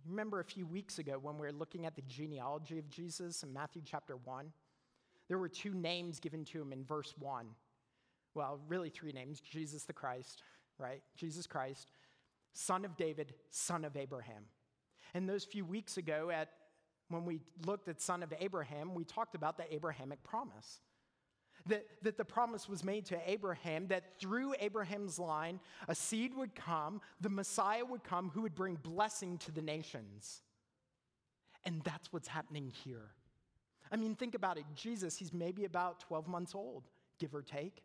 Remember 0.06 0.40
a 0.40 0.44
few 0.44 0.66
weeks 0.66 0.98
ago 0.98 1.18
when 1.20 1.35
we 1.35 1.46
were 1.46 1.52
looking 1.52 1.85
at 1.85 1.94
the 1.94 2.02
genealogy 2.02 2.78
of 2.78 2.88
Jesus 2.88 3.42
in 3.42 3.52
Matthew 3.52 3.83
chapter 3.85 4.16
1? 4.16 4.50
There 5.31 5.38
were 5.38 5.49
two 5.49 5.73
names 5.73 6.19
given 6.19 6.45
to 6.47 6.61
him 6.61 6.73
in 6.73 6.85
verse 6.85 7.14
1. 7.16 7.47
Well, 8.35 8.59
really 8.66 8.90
three 8.90 9.12
names 9.12 9.40
Jesus 9.40 9.85
the 9.85 9.93
Christ, 9.93 10.43
right? 10.77 11.01
Jesus 11.16 11.47
Christ, 11.47 11.93
son 12.53 12.85
of 12.85 12.97
David, 12.97 13.33
son 13.49 13.85
of 13.85 13.97
Abraham. 13.97 14.43
And 15.14 15.29
those 15.29 15.45
few 15.45 15.64
weeks 15.64 15.99
ago, 15.99 16.31
at, 16.31 16.49
when 17.11 17.25
we 17.25 17.38
looked 17.64 17.87
at 17.87 18.01
son 18.01 18.25
of 18.25 18.33
Abraham, 18.40 18.93
we 18.93 19.05
talked 19.05 19.37
about 19.37 19.57
the 19.57 19.73
Abrahamic 19.73 20.21
promise. 20.25 20.81
That, 21.66 21.87
that 22.03 22.16
the 22.16 22.25
promise 22.25 22.69
was 22.69 22.83
made 22.83 23.05
to 23.07 23.31
Abraham 23.31 23.87
that 23.87 24.19
through 24.19 24.55
Abraham's 24.59 25.21
line, 25.21 25.61
a 25.87 25.95
seed 25.95 26.35
would 26.35 26.57
come, 26.57 27.01
the 27.21 27.29
Messiah 27.29 27.85
would 27.85 28.03
come 28.03 28.31
who 28.31 28.43
would 28.43 28.57
bring 28.57 28.75
blessing 28.75 29.38
to 29.38 29.53
the 29.53 29.62
nations. 29.62 30.43
And 31.64 31.85
that's 31.85 32.12
what's 32.12 32.27
happening 32.27 32.73
here. 32.83 33.11
I 33.90 33.96
mean, 33.96 34.14
think 34.14 34.35
about 34.35 34.59
it. 34.59 34.64
Jesus, 34.74 35.16
he's 35.16 35.33
maybe 35.33 35.64
about 35.64 36.00
12 36.00 36.29
months 36.29 36.55
old, 36.55 36.85
give 37.18 37.35
or 37.35 37.42
take. 37.42 37.83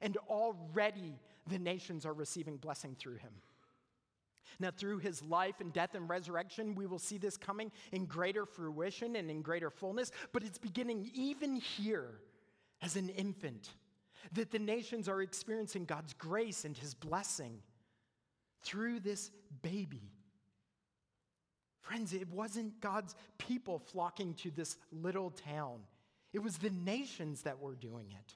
And 0.00 0.16
already 0.28 1.14
the 1.48 1.58
nations 1.58 2.06
are 2.06 2.14
receiving 2.14 2.56
blessing 2.56 2.96
through 2.98 3.16
him. 3.16 3.32
Now, 4.60 4.70
through 4.70 4.98
his 4.98 5.22
life 5.22 5.60
and 5.60 5.72
death 5.72 5.94
and 5.94 6.08
resurrection, 6.08 6.74
we 6.74 6.86
will 6.86 6.98
see 6.98 7.18
this 7.18 7.36
coming 7.36 7.72
in 7.90 8.04
greater 8.06 8.46
fruition 8.46 9.16
and 9.16 9.30
in 9.30 9.42
greater 9.42 9.70
fullness, 9.70 10.12
but 10.32 10.42
it's 10.42 10.58
beginning 10.58 11.10
even 11.14 11.56
here 11.56 12.20
as 12.82 12.96
an 12.96 13.08
infant, 13.10 13.70
that 14.32 14.50
the 14.50 14.58
nations 14.58 15.08
are 15.08 15.22
experiencing 15.22 15.84
God's 15.84 16.14
grace 16.14 16.64
and 16.64 16.76
his 16.76 16.94
blessing 16.94 17.58
through 18.62 19.00
this 19.00 19.30
baby. 19.62 20.11
Friends, 21.82 22.12
it 22.12 22.28
wasn't 22.28 22.80
God's 22.80 23.14
people 23.38 23.78
flocking 23.78 24.34
to 24.34 24.50
this 24.50 24.76
little 24.90 25.30
town, 25.30 25.80
it 26.32 26.42
was 26.42 26.56
the 26.56 26.70
nations 26.70 27.42
that 27.42 27.60
were 27.60 27.74
doing 27.74 28.06
it. 28.10 28.34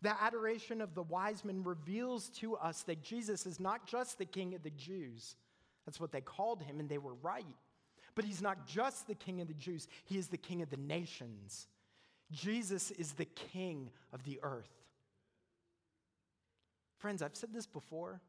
The 0.00 0.14
adoration 0.22 0.80
of 0.80 0.94
the 0.94 1.02
wise 1.02 1.44
men 1.44 1.64
reveals 1.64 2.28
to 2.38 2.56
us 2.56 2.82
that 2.84 3.02
Jesus 3.02 3.46
is 3.46 3.58
not 3.58 3.86
just 3.86 4.16
the 4.16 4.24
king 4.24 4.54
of 4.54 4.62
the 4.62 4.70
Jews. 4.70 5.34
That's 5.84 5.98
what 5.98 6.12
they 6.12 6.20
called 6.20 6.62
him, 6.62 6.78
and 6.78 6.88
they 6.88 6.98
were 6.98 7.14
right. 7.14 7.44
But 8.14 8.24
he's 8.24 8.40
not 8.40 8.66
just 8.66 9.08
the 9.08 9.16
king 9.16 9.40
of 9.40 9.48
the 9.48 9.54
Jews, 9.54 9.88
he 10.04 10.16
is 10.16 10.28
the 10.28 10.36
king 10.36 10.62
of 10.62 10.70
the 10.70 10.76
nations. 10.76 11.66
Jesus 12.30 12.90
is 12.92 13.12
the 13.12 13.24
king 13.24 13.90
of 14.12 14.22
the 14.22 14.38
earth. 14.42 14.70
Friends, 16.98 17.22
I've 17.22 17.36
said 17.36 17.52
this 17.52 17.66
before. 17.66 18.20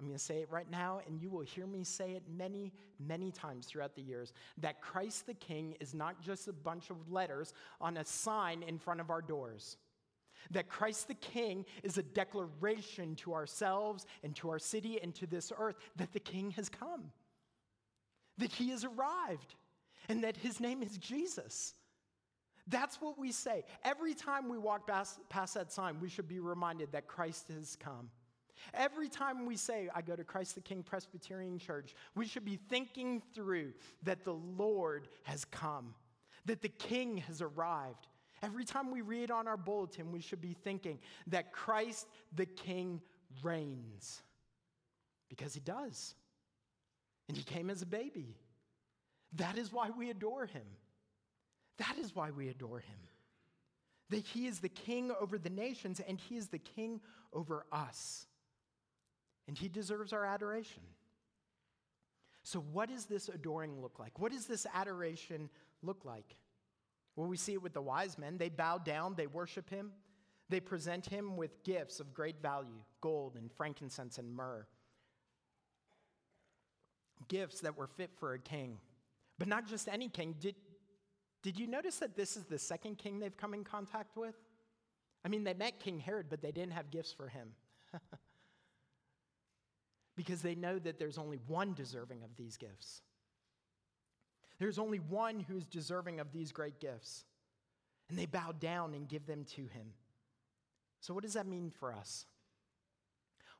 I'm 0.00 0.06
going 0.06 0.18
to 0.18 0.24
say 0.24 0.38
it 0.38 0.50
right 0.50 0.68
now, 0.70 1.00
and 1.06 1.20
you 1.20 1.30
will 1.30 1.42
hear 1.42 1.66
me 1.66 1.84
say 1.84 2.12
it 2.12 2.24
many, 2.28 2.72
many 2.98 3.30
times 3.30 3.66
throughout 3.66 3.94
the 3.94 4.02
years 4.02 4.32
that 4.58 4.80
Christ 4.80 5.26
the 5.26 5.34
King 5.34 5.76
is 5.78 5.94
not 5.94 6.20
just 6.20 6.48
a 6.48 6.52
bunch 6.52 6.90
of 6.90 7.12
letters 7.12 7.54
on 7.80 7.96
a 7.96 8.04
sign 8.04 8.64
in 8.64 8.78
front 8.78 9.00
of 9.00 9.10
our 9.10 9.22
doors. 9.22 9.76
That 10.50 10.68
Christ 10.68 11.08
the 11.08 11.14
King 11.14 11.64
is 11.84 11.96
a 11.96 12.02
declaration 12.02 13.14
to 13.16 13.34
ourselves 13.34 14.04
and 14.24 14.34
to 14.36 14.50
our 14.50 14.58
city 14.58 14.98
and 15.00 15.14
to 15.14 15.26
this 15.26 15.52
earth 15.56 15.76
that 15.96 16.12
the 16.12 16.20
King 16.20 16.50
has 16.52 16.68
come, 16.68 17.12
that 18.38 18.52
he 18.52 18.70
has 18.70 18.84
arrived, 18.84 19.54
and 20.08 20.24
that 20.24 20.36
his 20.36 20.60
name 20.60 20.82
is 20.82 20.98
Jesus. 20.98 21.74
That's 22.66 23.00
what 23.00 23.18
we 23.18 23.30
say. 23.30 23.64
Every 23.84 24.12
time 24.14 24.48
we 24.48 24.58
walk 24.58 24.86
past, 24.86 25.18
past, 25.28 25.54
that 25.54 25.70
sign, 25.70 26.00
we 26.00 26.08
should 26.08 26.28
be 26.28 26.40
reminded 26.40 26.92
that 26.92 27.06
Christ 27.06 27.48
has 27.48 27.76
come. 27.76 28.10
Every 28.72 29.08
time 29.08 29.46
we 29.46 29.56
say, 29.56 29.88
I 29.94 30.02
go 30.02 30.16
to 30.16 30.24
Christ 30.24 30.54
the 30.54 30.60
King 30.60 30.82
Presbyterian 30.82 31.58
Church, 31.58 31.94
we 32.14 32.26
should 32.26 32.44
be 32.44 32.58
thinking 32.68 33.22
through 33.34 33.72
that 34.02 34.24
the 34.24 34.34
Lord 34.34 35.08
has 35.24 35.44
come, 35.44 35.94
that 36.46 36.62
the 36.62 36.68
King 36.68 37.18
has 37.18 37.42
arrived. 37.42 38.08
Every 38.42 38.64
time 38.64 38.90
we 38.90 39.00
read 39.00 39.30
on 39.30 39.48
our 39.48 39.56
bulletin, 39.56 40.12
we 40.12 40.20
should 40.20 40.40
be 40.40 40.54
thinking 40.64 40.98
that 41.28 41.52
Christ 41.52 42.06
the 42.34 42.46
King 42.46 43.00
reigns. 43.42 44.22
Because 45.28 45.54
he 45.54 45.60
does. 45.60 46.14
And 47.28 47.36
he 47.36 47.42
came 47.42 47.70
as 47.70 47.82
a 47.82 47.86
baby. 47.86 48.36
That 49.36 49.58
is 49.58 49.72
why 49.72 49.90
we 49.90 50.10
adore 50.10 50.46
him. 50.46 50.66
That 51.78 51.96
is 51.98 52.14
why 52.14 52.30
we 52.30 52.48
adore 52.48 52.78
him. 52.78 52.98
That 54.10 54.24
he 54.24 54.46
is 54.46 54.60
the 54.60 54.68
king 54.68 55.10
over 55.20 55.38
the 55.38 55.50
nations 55.50 56.00
and 56.06 56.20
he 56.20 56.36
is 56.36 56.48
the 56.48 56.58
king 56.58 57.00
over 57.32 57.64
us. 57.72 58.26
And 59.46 59.58
he 59.58 59.68
deserves 59.68 60.12
our 60.12 60.24
adoration. 60.24 60.82
So, 62.42 62.60
what 62.60 62.88
does 62.88 63.06
this 63.06 63.28
adoring 63.28 63.80
look 63.80 63.98
like? 63.98 64.18
What 64.18 64.32
does 64.32 64.46
this 64.46 64.66
adoration 64.74 65.48
look 65.82 66.04
like? 66.04 66.36
Well, 67.16 67.28
we 67.28 67.36
see 67.36 67.54
it 67.54 67.62
with 67.62 67.72
the 67.72 67.82
wise 67.82 68.18
men. 68.18 68.38
They 68.38 68.48
bow 68.48 68.78
down, 68.78 69.14
they 69.16 69.26
worship 69.26 69.70
him, 69.70 69.92
they 70.50 70.60
present 70.60 71.06
him 71.06 71.36
with 71.36 71.62
gifts 71.64 72.00
of 72.00 72.12
great 72.12 72.40
value 72.42 72.82
gold 73.00 73.36
and 73.36 73.50
frankincense 73.52 74.18
and 74.18 74.34
myrrh. 74.34 74.66
Gifts 77.28 77.60
that 77.60 77.76
were 77.76 77.86
fit 77.86 78.10
for 78.18 78.34
a 78.34 78.38
king. 78.38 78.78
But 79.38 79.48
not 79.48 79.66
just 79.66 79.88
any 79.88 80.08
king. 80.08 80.34
Did, 80.38 80.54
did 81.42 81.58
you 81.58 81.66
notice 81.66 81.96
that 81.98 82.16
this 82.16 82.36
is 82.36 82.44
the 82.44 82.58
second 82.58 82.98
king 82.98 83.18
they've 83.18 83.36
come 83.36 83.54
in 83.54 83.64
contact 83.64 84.16
with? 84.16 84.34
I 85.24 85.28
mean, 85.28 85.44
they 85.44 85.54
met 85.54 85.80
King 85.80 85.98
Herod, 85.98 86.26
but 86.28 86.42
they 86.42 86.52
didn't 86.52 86.72
have 86.72 86.90
gifts 86.90 87.12
for 87.12 87.28
him. 87.28 87.48
because 90.16 90.42
they 90.42 90.54
know 90.54 90.78
that 90.78 90.98
there's 90.98 91.18
only 91.18 91.38
one 91.46 91.74
deserving 91.74 92.22
of 92.22 92.36
these 92.36 92.56
gifts. 92.56 93.02
There's 94.58 94.78
only 94.78 94.98
one 94.98 95.40
who's 95.40 95.66
deserving 95.66 96.20
of 96.20 96.32
these 96.32 96.52
great 96.52 96.80
gifts. 96.80 97.24
And 98.08 98.18
they 98.18 98.26
bow 98.26 98.52
down 98.52 98.94
and 98.94 99.08
give 99.08 99.26
them 99.26 99.44
to 99.56 99.62
him. 99.62 99.94
So, 101.00 101.14
what 101.14 101.22
does 101.22 101.34
that 101.34 101.46
mean 101.46 101.70
for 101.70 101.92
us? 101.92 102.26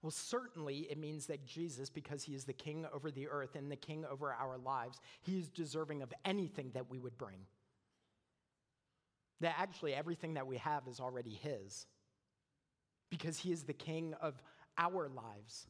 Well, 0.02 0.10
certainly 0.10 0.86
it 0.90 0.98
means 0.98 1.26
that 1.26 1.46
Jesus, 1.46 1.88
because 1.88 2.24
he 2.24 2.34
is 2.34 2.44
the 2.44 2.52
king 2.52 2.86
over 2.92 3.10
the 3.10 3.28
earth 3.28 3.54
and 3.54 3.70
the 3.70 3.76
king 3.76 4.04
over 4.04 4.32
our 4.32 4.58
lives, 4.58 5.00
he 5.22 5.38
is 5.38 5.48
deserving 5.48 6.02
of 6.02 6.12
anything 6.26 6.70
that 6.74 6.90
we 6.90 6.98
would 6.98 7.16
bring. 7.16 7.46
That 9.40 9.56
actually 9.58 9.94
everything 9.94 10.34
that 10.34 10.46
we 10.46 10.58
have 10.58 10.86
is 10.88 11.00
already 11.00 11.38
His 11.42 11.86
because 13.10 13.38
He 13.38 13.52
is 13.52 13.64
the 13.64 13.72
King 13.72 14.14
of 14.20 14.40
our 14.78 15.08
lives. 15.08 15.66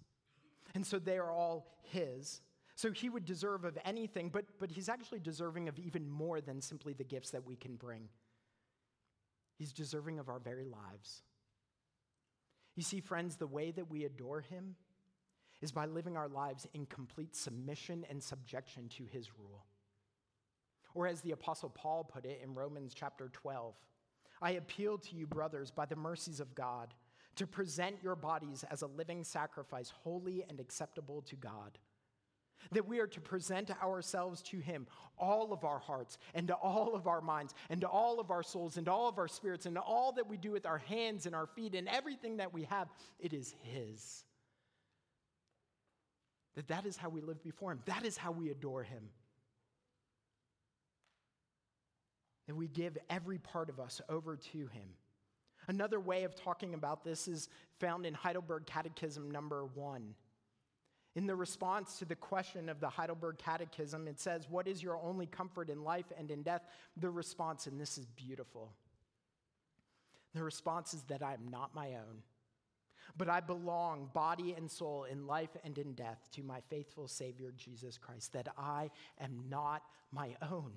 And 0.75 0.87
so 0.87 0.99
they 0.99 1.19
are 1.19 1.31
all 1.31 1.67
His. 1.83 2.41
So 2.75 2.91
He 2.91 3.09
would 3.09 3.25
deserve 3.25 3.65
of 3.65 3.79
anything, 3.85 4.29
but, 4.29 4.45
but 4.59 4.71
He's 4.71 4.89
actually 4.89 5.21
deserving 5.21 5.69
of 5.69 5.79
even 5.79 6.09
more 6.09 6.41
than 6.41 6.61
simply 6.61 6.93
the 6.93 7.05
gifts 7.05 7.31
that 7.31 7.47
we 7.47 7.57
can 7.57 7.77
bring. 7.77 8.09
He's 9.57 9.73
deserving 9.73 10.19
of 10.19 10.29
our 10.29 10.41
very 10.41 10.65
lives. 10.65 11.23
You 12.75 12.83
see, 12.83 13.01
friends, 13.01 13.37
the 13.37 13.47
way 13.47 13.71
that 13.71 13.89
we 13.89 14.05
adore 14.05 14.41
Him 14.41 14.75
is 15.63 15.71
by 15.71 15.87
living 15.87 16.17
our 16.17 16.29
lives 16.29 16.67
in 16.75 16.87
complete 16.87 17.37
submission 17.37 18.05
and 18.11 18.23
subjection 18.23 18.89
to 18.91 19.05
His 19.05 19.31
rule. 19.39 19.65
Or 20.95 21.07
as 21.07 21.21
the 21.21 21.33
Apostle 21.33 21.71
Paul 21.71 22.05
put 22.05 22.25
it 22.25 22.41
in 22.43 22.55
Romans 22.55 22.93
chapter 22.95 23.29
12, 23.33 23.75
I 24.43 24.53
appeal 24.53 24.99
to 24.99 25.17
you, 25.17 25.27
brothers, 25.27 25.71
by 25.71 25.87
the 25.87 25.97
mercies 25.97 26.41
of 26.41 26.55
God, 26.55 26.93
to 27.37 27.47
present 27.47 27.97
your 28.03 28.17
bodies 28.17 28.65
as 28.71 28.83
a 28.83 28.87
living 28.87 29.25
sacrifice, 29.25 29.93
holy 30.03 30.45
and 30.49 30.61
acceptable 30.61 31.23
to 31.23 31.37
God, 31.37 31.79
that 32.73 32.89
we 32.89 32.99
are 32.99 33.07
to 33.07 33.21
present 33.21 33.71
ourselves 33.83 34.43
to 34.43 34.59
Him, 34.59 34.87
all 35.19 35.53
of 35.53 35.65
our 35.65 35.79
hearts, 35.79 36.19
and 36.35 36.49
to 36.49 36.55
all 36.55 36.95
of 36.95 37.07
our 37.07 37.21
minds, 37.21 37.55
and 37.69 37.81
to 37.81 37.89
all 37.89 38.21
of 38.21 38.31
our 38.31 38.43
souls, 38.43 38.77
and 38.77 38.89
all 38.89 39.09
of 39.09 39.19
our 39.19 39.29
spirits, 39.29 39.67
and 39.67 39.77
all 39.77 40.13
that 40.13 40.29
we 40.29 40.37
do 40.37 40.51
with 40.51 40.67
our 40.67 40.79
hands 40.79 41.27
and 41.27 41.35
our 41.35 41.47
feet, 41.47 41.75
and 41.75 41.89
everything 41.89 42.39
that 42.39 42.55
we 42.55 42.65
have, 42.65 42.89
it 43.19 43.33
is 43.33 43.55
His. 43.63 44.25
That 46.55 46.69
that 46.69 46.87
is 46.87 46.97
how 46.97 47.09
we 47.09 47.21
live 47.21 47.43
before 47.43 47.73
Him. 47.73 47.81
That 47.87 48.05
is 48.05 48.17
how 48.17 48.33
we 48.33 48.51
adore 48.51 48.85
Him. 48.85 49.11
That 52.47 52.55
we 52.55 52.69
give 52.69 52.97
every 53.11 53.39
part 53.39 53.69
of 53.71 53.81
us 53.81 54.01
over 54.09 54.37
to 54.37 54.59
Him. 54.59 54.89
Another 55.67 56.01
way 56.01 56.25
of 56.25 56.35
talking 56.35 56.75
about 56.75 57.05
this 57.05 57.29
is 57.29 57.49
found 57.81 58.07
in 58.07 58.15
Heidelberg 58.15 58.67
Catechism 58.67 59.31
number 59.31 59.65
one. 59.65 60.15
In 61.17 61.27
the 61.27 61.37
response 61.37 61.99
to 62.01 62.05
the 62.05 62.17
question 62.17 62.69
of 62.69 62.81
the 62.81 62.89
Heidelberg 62.89 63.39
Catechism, 63.39 64.09
it 64.09 64.19
says, 64.19 64.49
What 64.51 64.67
is 64.67 64.83
your 64.83 64.97
only 64.97 65.27
comfort 65.27 65.71
in 65.71 65.85
life 65.85 66.07
and 66.19 66.31
in 66.31 66.43
death? 66.43 66.63
The 66.97 67.11
response, 67.11 67.67
and 67.67 67.81
this 67.81 67.97
is 67.99 68.07
beautiful. 68.07 68.73
The 70.35 70.43
response 70.43 70.93
is 70.93 71.03
that 71.05 71.23
I 71.23 71.35
am 71.35 71.47
not 71.49 71.73
my 71.75 71.91
own, 71.91 72.23
but 73.17 73.29
I 73.29 73.39
belong, 73.39 74.11
body 74.13 74.55
and 74.55 74.69
soul, 74.69 75.05
in 75.05 75.29
life 75.29 75.57
and 75.63 75.79
in 75.79 75.93
death, 75.93 76.29
to 76.33 76.43
my 76.43 76.61
faithful 76.69 77.07
Savior, 77.07 77.53
Jesus 77.57 77.97
Christ, 77.97 78.33
that 78.33 78.49
I 78.59 78.91
am 79.21 79.45
not 79.49 79.83
my 80.11 80.35
own. 80.43 80.73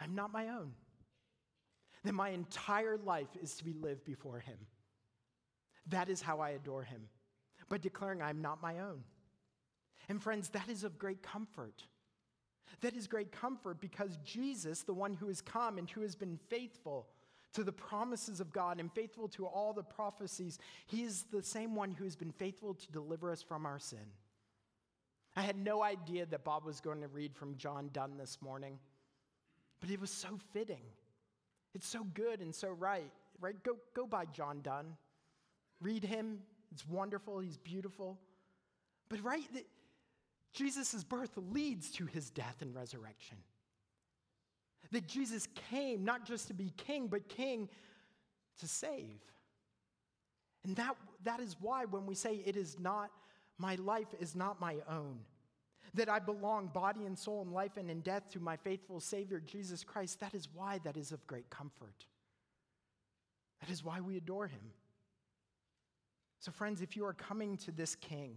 I'm 0.00 0.14
not 0.14 0.32
my 0.32 0.48
own. 0.48 0.72
That 2.04 2.14
my 2.14 2.30
entire 2.30 2.98
life 2.98 3.28
is 3.42 3.54
to 3.56 3.64
be 3.64 3.72
lived 3.72 4.04
before 4.04 4.38
Him. 4.38 4.58
That 5.88 6.08
is 6.08 6.22
how 6.22 6.40
I 6.40 6.50
adore 6.50 6.82
Him 6.82 7.08
by 7.68 7.78
declaring 7.78 8.22
I'm 8.22 8.42
not 8.42 8.62
my 8.62 8.80
own. 8.80 9.04
And 10.08 10.22
friends, 10.22 10.50
that 10.50 10.68
is 10.68 10.84
of 10.84 10.98
great 10.98 11.22
comfort. 11.22 11.84
That 12.80 12.94
is 12.94 13.06
great 13.06 13.32
comfort 13.32 13.80
because 13.80 14.18
Jesus, 14.24 14.82
the 14.82 14.92
one 14.92 15.14
who 15.14 15.28
has 15.28 15.40
come 15.40 15.78
and 15.78 15.88
who 15.88 16.02
has 16.02 16.14
been 16.14 16.38
faithful 16.48 17.08
to 17.54 17.62
the 17.62 17.72
promises 17.72 18.40
of 18.40 18.52
God 18.52 18.80
and 18.80 18.92
faithful 18.92 19.28
to 19.28 19.46
all 19.46 19.72
the 19.72 19.82
prophecies, 19.82 20.58
he 20.86 21.02
is 21.02 21.24
the 21.30 21.42
same 21.42 21.74
one 21.74 21.92
who 21.92 22.04
has 22.04 22.16
been 22.16 22.32
faithful 22.32 22.74
to 22.74 22.92
deliver 22.92 23.30
us 23.30 23.42
from 23.42 23.64
our 23.64 23.78
sin. 23.78 24.06
I 25.36 25.42
had 25.42 25.56
no 25.56 25.82
idea 25.82 26.26
that 26.26 26.44
Bob 26.44 26.64
was 26.64 26.80
going 26.80 27.00
to 27.00 27.08
read 27.08 27.34
from 27.34 27.56
John 27.56 27.90
Donne 27.92 28.18
this 28.18 28.38
morning, 28.40 28.78
but 29.80 29.90
it 29.90 30.00
was 30.00 30.10
so 30.10 30.38
fitting. 30.52 30.82
It's 31.74 31.88
so 31.88 32.04
good 32.14 32.40
and 32.40 32.54
so 32.54 32.68
right, 32.68 33.10
right? 33.40 33.60
Go, 33.62 33.76
go 33.94 34.06
by 34.06 34.26
John 34.26 34.60
Donne. 34.62 34.96
Read 35.80 36.04
him, 36.04 36.38
it's 36.72 36.86
wonderful, 36.88 37.40
he's 37.40 37.58
beautiful. 37.58 38.18
But 39.08 39.22
right, 39.22 39.52
that 39.54 39.66
Jesus' 40.52 41.02
birth 41.04 41.32
leads 41.36 41.90
to 41.92 42.06
his 42.06 42.30
death 42.30 42.62
and 42.62 42.74
resurrection. 42.74 43.38
That 44.92 45.08
Jesus 45.08 45.48
came 45.70 46.04
not 46.04 46.24
just 46.24 46.48
to 46.48 46.54
be 46.54 46.72
king, 46.76 47.08
but 47.08 47.28
king 47.28 47.68
to 48.60 48.68
save. 48.68 49.20
And 50.64 50.76
that, 50.76 50.96
that 51.24 51.40
is 51.40 51.56
why 51.60 51.84
when 51.84 52.06
we 52.06 52.14
say 52.14 52.40
it 52.46 52.56
is 52.56 52.78
not, 52.78 53.10
my 53.58 53.74
life 53.76 54.14
is 54.20 54.34
not 54.34 54.60
my 54.60 54.76
own, 54.88 55.18
that 55.94 56.08
I 56.08 56.18
belong 56.18 56.68
body 56.68 57.04
and 57.04 57.18
soul 57.18 57.42
in 57.42 57.52
life 57.52 57.76
and 57.76 57.90
in 57.90 58.00
death 58.00 58.28
to 58.30 58.40
my 58.40 58.56
faithful 58.56 59.00
Savior, 59.00 59.40
Jesus 59.40 59.84
Christ, 59.84 60.20
that 60.20 60.34
is 60.34 60.48
why 60.52 60.80
that 60.84 60.96
is 60.96 61.12
of 61.12 61.26
great 61.26 61.48
comfort. 61.50 62.06
That 63.60 63.70
is 63.70 63.84
why 63.84 64.00
we 64.00 64.16
adore 64.16 64.46
him. 64.46 64.72
So, 66.40 66.52
friends, 66.52 66.82
if 66.82 66.96
you 66.96 67.06
are 67.06 67.14
coming 67.14 67.56
to 67.58 67.72
this 67.72 67.94
king, 67.94 68.36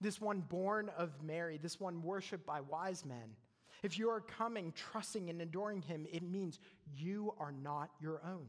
this 0.00 0.20
one 0.20 0.40
born 0.40 0.90
of 0.96 1.10
Mary, 1.22 1.58
this 1.60 1.80
one 1.80 2.02
worshiped 2.02 2.46
by 2.46 2.60
wise 2.60 3.04
men, 3.04 3.34
if 3.82 3.98
you 3.98 4.08
are 4.10 4.20
coming, 4.20 4.72
trusting, 4.76 5.28
and 5.30 5.40
adoring 5.42 5.82
him, 5.82 6.06
it 6.12 6.22
means 6.22 6.58
you 6.96 7.34
are 7.38 7.52
not 7.52 7.90
your 8.00 8.20
own. 8.24 8.46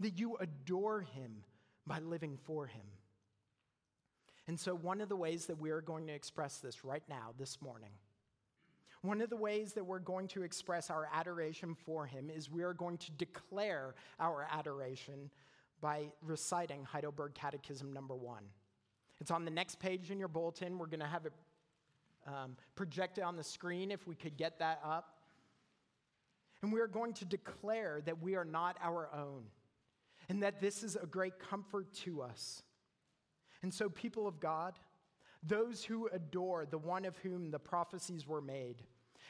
That 0.00 0.18
you 0.18 0.36
adore 0.36 1.02
him 1.02 1.44
by 1.86 1.98
living 1.98 2.38
for 2.44 2.66
him. 2.66 2.86
And 4.50 4.58
so, 4.58 4.74
one 4.74 5.00
of 5.00 5.08
the 5.08 5.14
ways 5.14 5.46
that 5.46 5.60
we 5.60 5.70
are 5.70 5.80
going 5.80 6.08
to 6.08 6.12
express 6.12 6.56
this 6.56 6.84
right 6.84 7.04
now, 7.08 7.34
this 7.38 7.62
morning, 7.62 7.92
one 9.00 9.20
of 9.20 9.30
the 9.30 9.36
ways 9.36 9.74
that 9.74 9.86
we're 9.86 10.00
going 10.00 10.26
to 10.26 10.42
express 10.42 10.90
our 10.90 11.08
adoration 11.14 11.76
for 11.86 12.04
him 12.04 12.28
is 12.28 12.50
we 12.50 12.64
are 12.64 12.74
going 12.74 12.98
to 12.98 13.12
declare 13.12 13.94
our 14.18 14.48
adoration 14.50 15.30
by 15.80 16.08
reciting 16.20 16.82
Heidelberg 16.82 17.34
Catechism 17.34 17.92
number 17.92 18.16
one. 18.16 18.42
It's 19.20 19.30
on 19.30 19.44
the 19.44 19.52
next 19.52 19.78
page 19.78 20.10
in 20.10 20.18
your 20.18 20.26
bulletin. 20.26 20.78
We're 20.78 20.86
going 20.86 20.98
to 20.98 21.06
have 21.06 21.26
it 21.26 21.32
um, 22.26 22.56
projected 22.74 23.22
on 23.22 23.36
the 23.36 23.44
screen 23.44 23.92
if 23.92 24.08
we 24.08 24.16
could 24.16 24.36
get 24.36 24.58
that 24.58 24.80
up. 24.84 25.20
And 26.64 26.72
we 26.72 26.80
are 26.80 26.88
going 26.88 27.12
to 27.12 27.24
declare 27.24 28.00
that 28.04 28.20
we 28.20 28.34
are 28.34 28.44
not 28.44 28.78
our 28.82 29.10
own 29.14 29.44
and 30.28 30.42
that 30.42 30.60
this 30.60 30.82
is 30.82 30.96
a 30.96 31.06
great 31.06 31.38
comfort 31.38 31.94
to 32.02 32.22
us. 32.22 32.64
And 33.62 33.72
so, 33.72 33.88
people 33.88 34.26
of 34.26 34.40
God, 34.40 34.78
those 35.42 35.84
who 35.84 36.08
adore 36.08 36.66
the 36.66 36.78
one 36.78 37.04
of 37.04 37.16
whom 37.18 37.50
the 37.50 37.58
prophecies 37.58 38.26
were 38.26 38.40
made, 38.40 38.82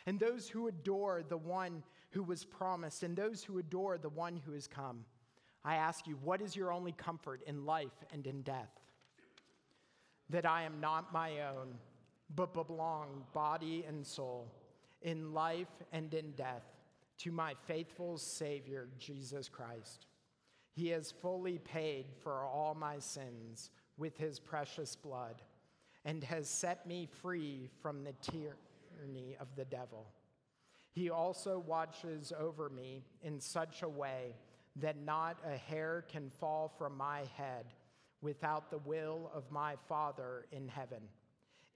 and 0.07 0.19
those 0.19 0.49
who 0.49 0.69
adore 0.69 1.23
the 1.23 1.37
one 1.37 1.83
who 2.11 2.23
was 2.23 2.45
promised, 2.45 3.03
and 3.03 3.17
those 3.17 3.45
who 3.45 3.59
adore 3.59 3.99
the 3.99 4.09
one 4.09 4.37
who 4.45 4.53
has 4.53 4.67
come, 4.67 5.05
I 5.65 5.77
ask 5.77 6.07
you, 6.07 6.19
what 6.23 6.41
is 6.41 6.57
your 6.57 6.73
only 6.73 6.93
comfort 6.93 7.43
in 7.47 7.67
life 7.67 8.05
and 8.13 8.27
in 8.27 8.43
death? 8.43 8.71
That 10.31 10.47
I 10.47 10.63
am 10.63 10.81
not 10.81 11.13
my 11.13 11.43
own, 11.43 11.75
but 12.35 12.55
belong, 12.55 13.25
body 13.33 13.85
and 13.87 14.07
soul, 14.07 14.51
in 15.03 15.35
life 15.35 15.69
and 15.93 16.13
in 16.15 16.33
death, 16.33 16.65
to 17.19 17.31
my 17.31 17.55
faithful 17.67 18.17
Savior, 18.17 18.89
Jesus 18.99 19.49
Christ. 19.49 20.07
He 20.73 20.89
has 20.89 21.13
fully 21.13 21.59
paid 21.59 22.07
for 22.23 22.45
all 22.45 22.75
my 22.75 22.99
sins 23.01 23.71
with 23.97 24.17
his 24.17 24.39
precious 24.39 24.97
blood 24.97 25.43
and 26.05 26.25
has 26.25 26.49
set 26.49 26.87
me 26.87 27.09
free 27.21 27.69
from 27.83 28.05
the 28.05 28.15
tyranny 28.23 29.37
of 29.41 29.49
the 29.57 29.65
devil. 29.65 30.07
He 30.93 31.11
also 31.11 31.59
watches 31.59 32.33
over 32.39 32.69
me 32.69 33.05
in 33.23 33.41
such 33.41 33.83
a 33.83 33.89
way 33.89 34.35
that 34.77 35.03
not 35.03 35.39
a 35.47 35.57
hair 35.57 36.05
can 36.09 36.31
fall 36.31 36.73
from 36.79 36.97
my 36.97 37.23
head 37.37 37.67
without 38.23 38.71
the 38.71 38.79
will 38.79 39.31
of 39.35 39.51
my 39.51 39.77
Father 39.89 40.47
in 40.53 40.69
heaven. 40.69 41.03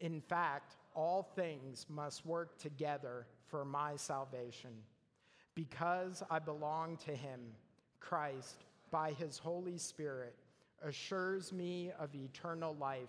In 0.01 0.21
fact, 0.21 0.77
all 0.95 1.23
things 1.23 1.87
must 1.89 2.27
work 2.27 2.59
together 2.59 3.27
for 3.47 3.65
my 3.65 3.97
salvation. 3.97 4.71
Because 5.55 6.23
I 6.31 6.39
belong 6.39 6.97
to 6.99 7.15
him, 7.15 7.41
Christ, 8.01 8.65
by 8.91 9.13
his 9.13 9.39
Holy 9.39 9.79
Spirit, 9.79 10.35
assures 10.85 11.53
me 11.53 11.91
of 11.99 12.15
eternal 12.15 12.77
life 12.77 13.09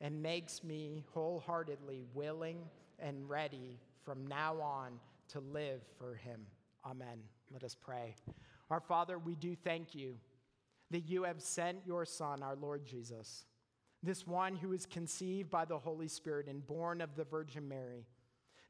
and 0.00 0.22
makes 0.22 0.62
me 0.62 1.02
wholeheartedly 1.14 2.04
willing 2.14 2.58
and 2.98 3.28
ready 3.28 3.78
from 4.04 4.26
now 4.26 4.60
on 4.60 4.92
to 5.28 5.40
live 5.40 5.80
for 5.98 6.14
him. 6.14 6.40
Amen. 6.84 7.18
Let 7.52 7.64
us 7.64 7.74
pray. 7.74 8.14
Our 8.70 8.80
Father, 8.80 9.18
we 9.18 9.34
do 9.34 9.56
thank 9.56 9.94
you 9.94 10.16
that 10.90 11.08
you 11.08 11.24
have 11.24 11.40
sent 11.40 11.78
your 11.86 12.04
Son, 12.04 12.42
our 12.42 12.56
Lord 12.56 12.84
Jesus, 12.84 13.44
this 14.02 14.26
one 14.26 14.54
who 14.54 14.68
was 14.68 14.86
conceived 14.86 15.50
by 15.50 15.64
the 15.64 15.78
Holy 15.78 16.08
Spirit 16.08 16.46
and 16.46 16.64
born 16.66 17.00
of 17.00 17.16
the 17.16 17.24
Virgin 17.24 17.66
Mary, 17.68 18.06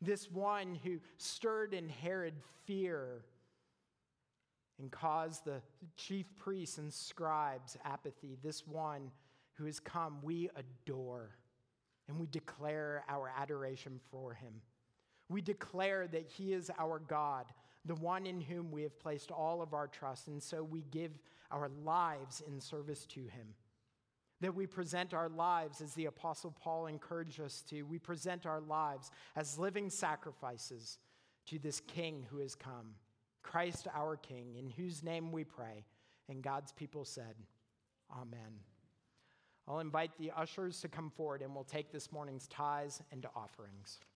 this 0.00 0.30
one 0.30 0.78
who 0.82 0.98
stirred 1.18 1.74
in 1.74 1.88
Herod 1.88 2.34
fear 2.64 3.24
and 4.78 4.90
cause 4.90 5.40
the 5.40 5.62
chief 5.96 6.26
priests 6.36 6.78
and 6.78 6.92
scribes 6.92 7.76
apathy, 7.84 8.36
this 8.42 8.66
one 8.66 9.10
who 9.54 9.64
has 9.64 9.80
come, 9.80 10.18
we 10.22 10.50
adore 10.56 11.30
and 12.08 12.18
we 12.18 12.26
declare 12.26 13.04
our 13.08 13.32
adoration 13.36 13.98
for 14.10 14.34
him. 14.34 14.52
We 15.28 15.40
declare 15.40 16.06
that 16.08 16.26
he 16.26 16.52
is 16.52 16.70
our 16.78 16.98
God 17.00 17.46
the 17.86 17.94
one 17.94 18.26
in 18.26 18.40
whom 18.40 18.70
we 18.70 18.82
have 18.82 18.98
placed 18.98 19.30
all 19.30 19.62
of 19.62 19.72
our 19.72 19.86
trust. 19.86 20.28
And 20.28 20.42
so 20.42 20.62
we 20.62 20.82
give 20.90 21.12
our 21.50 21.70
lives 21.84 22.42
in 22.46 22.60
service 22.60 23.06
to 23.06 23.20
him. 23.20 23.54
That 24.40 24.54
we 24.54 24.66
present 24.66 25.14
our 25.14 25.28
lives 25.28 25.80
as 25.80 25.94
the 25.94 26.06
Apostle 26.06 26.54
Paul 26.60 26.86
encouraged 26.86 27.40
us 27.40 27.62
to. 27.70 27.82
We 27.82 27.98
present 27.98 28.44
our 28.44 28.60
lives 28.60 29.10
as 29.34 29.58
living 29.58 29.88
sacrifices 29.88 30.98
to 31.46 31.58
this 31.58 31.80
King 31.80 32.26
who 32.28 32.38
has 32.38 32.54
come, 32.54 32.94
Christ 33.46 33.86
our 33.94 34.16
King, 34.16 34.56
in 34.58 34.68
whose 34.68 35.02
name 35.02 35.32
we 35.32 35.44
pray. 35.44 35.84
And 36.28 36.42
God's 36.42 36.72
people 36.72 37.04
said, 37.04 37.34
Amen. 38.12 38.60
I'll 39.68 39.80
invite 39.80 40.10
the 40.18 40.32
ushers 40.36 40.80
to 40.80 40.88
come 40.88 41.10
forward 41.10 41.42
and 41.42 41.54
we'll 41.54 41.64
take 41.64 41.90
this 41.90 42.12
morning's 42.12 42.46
tithes 42.46 43.02
and 43.10 43.26
offerings. 43.34 43.98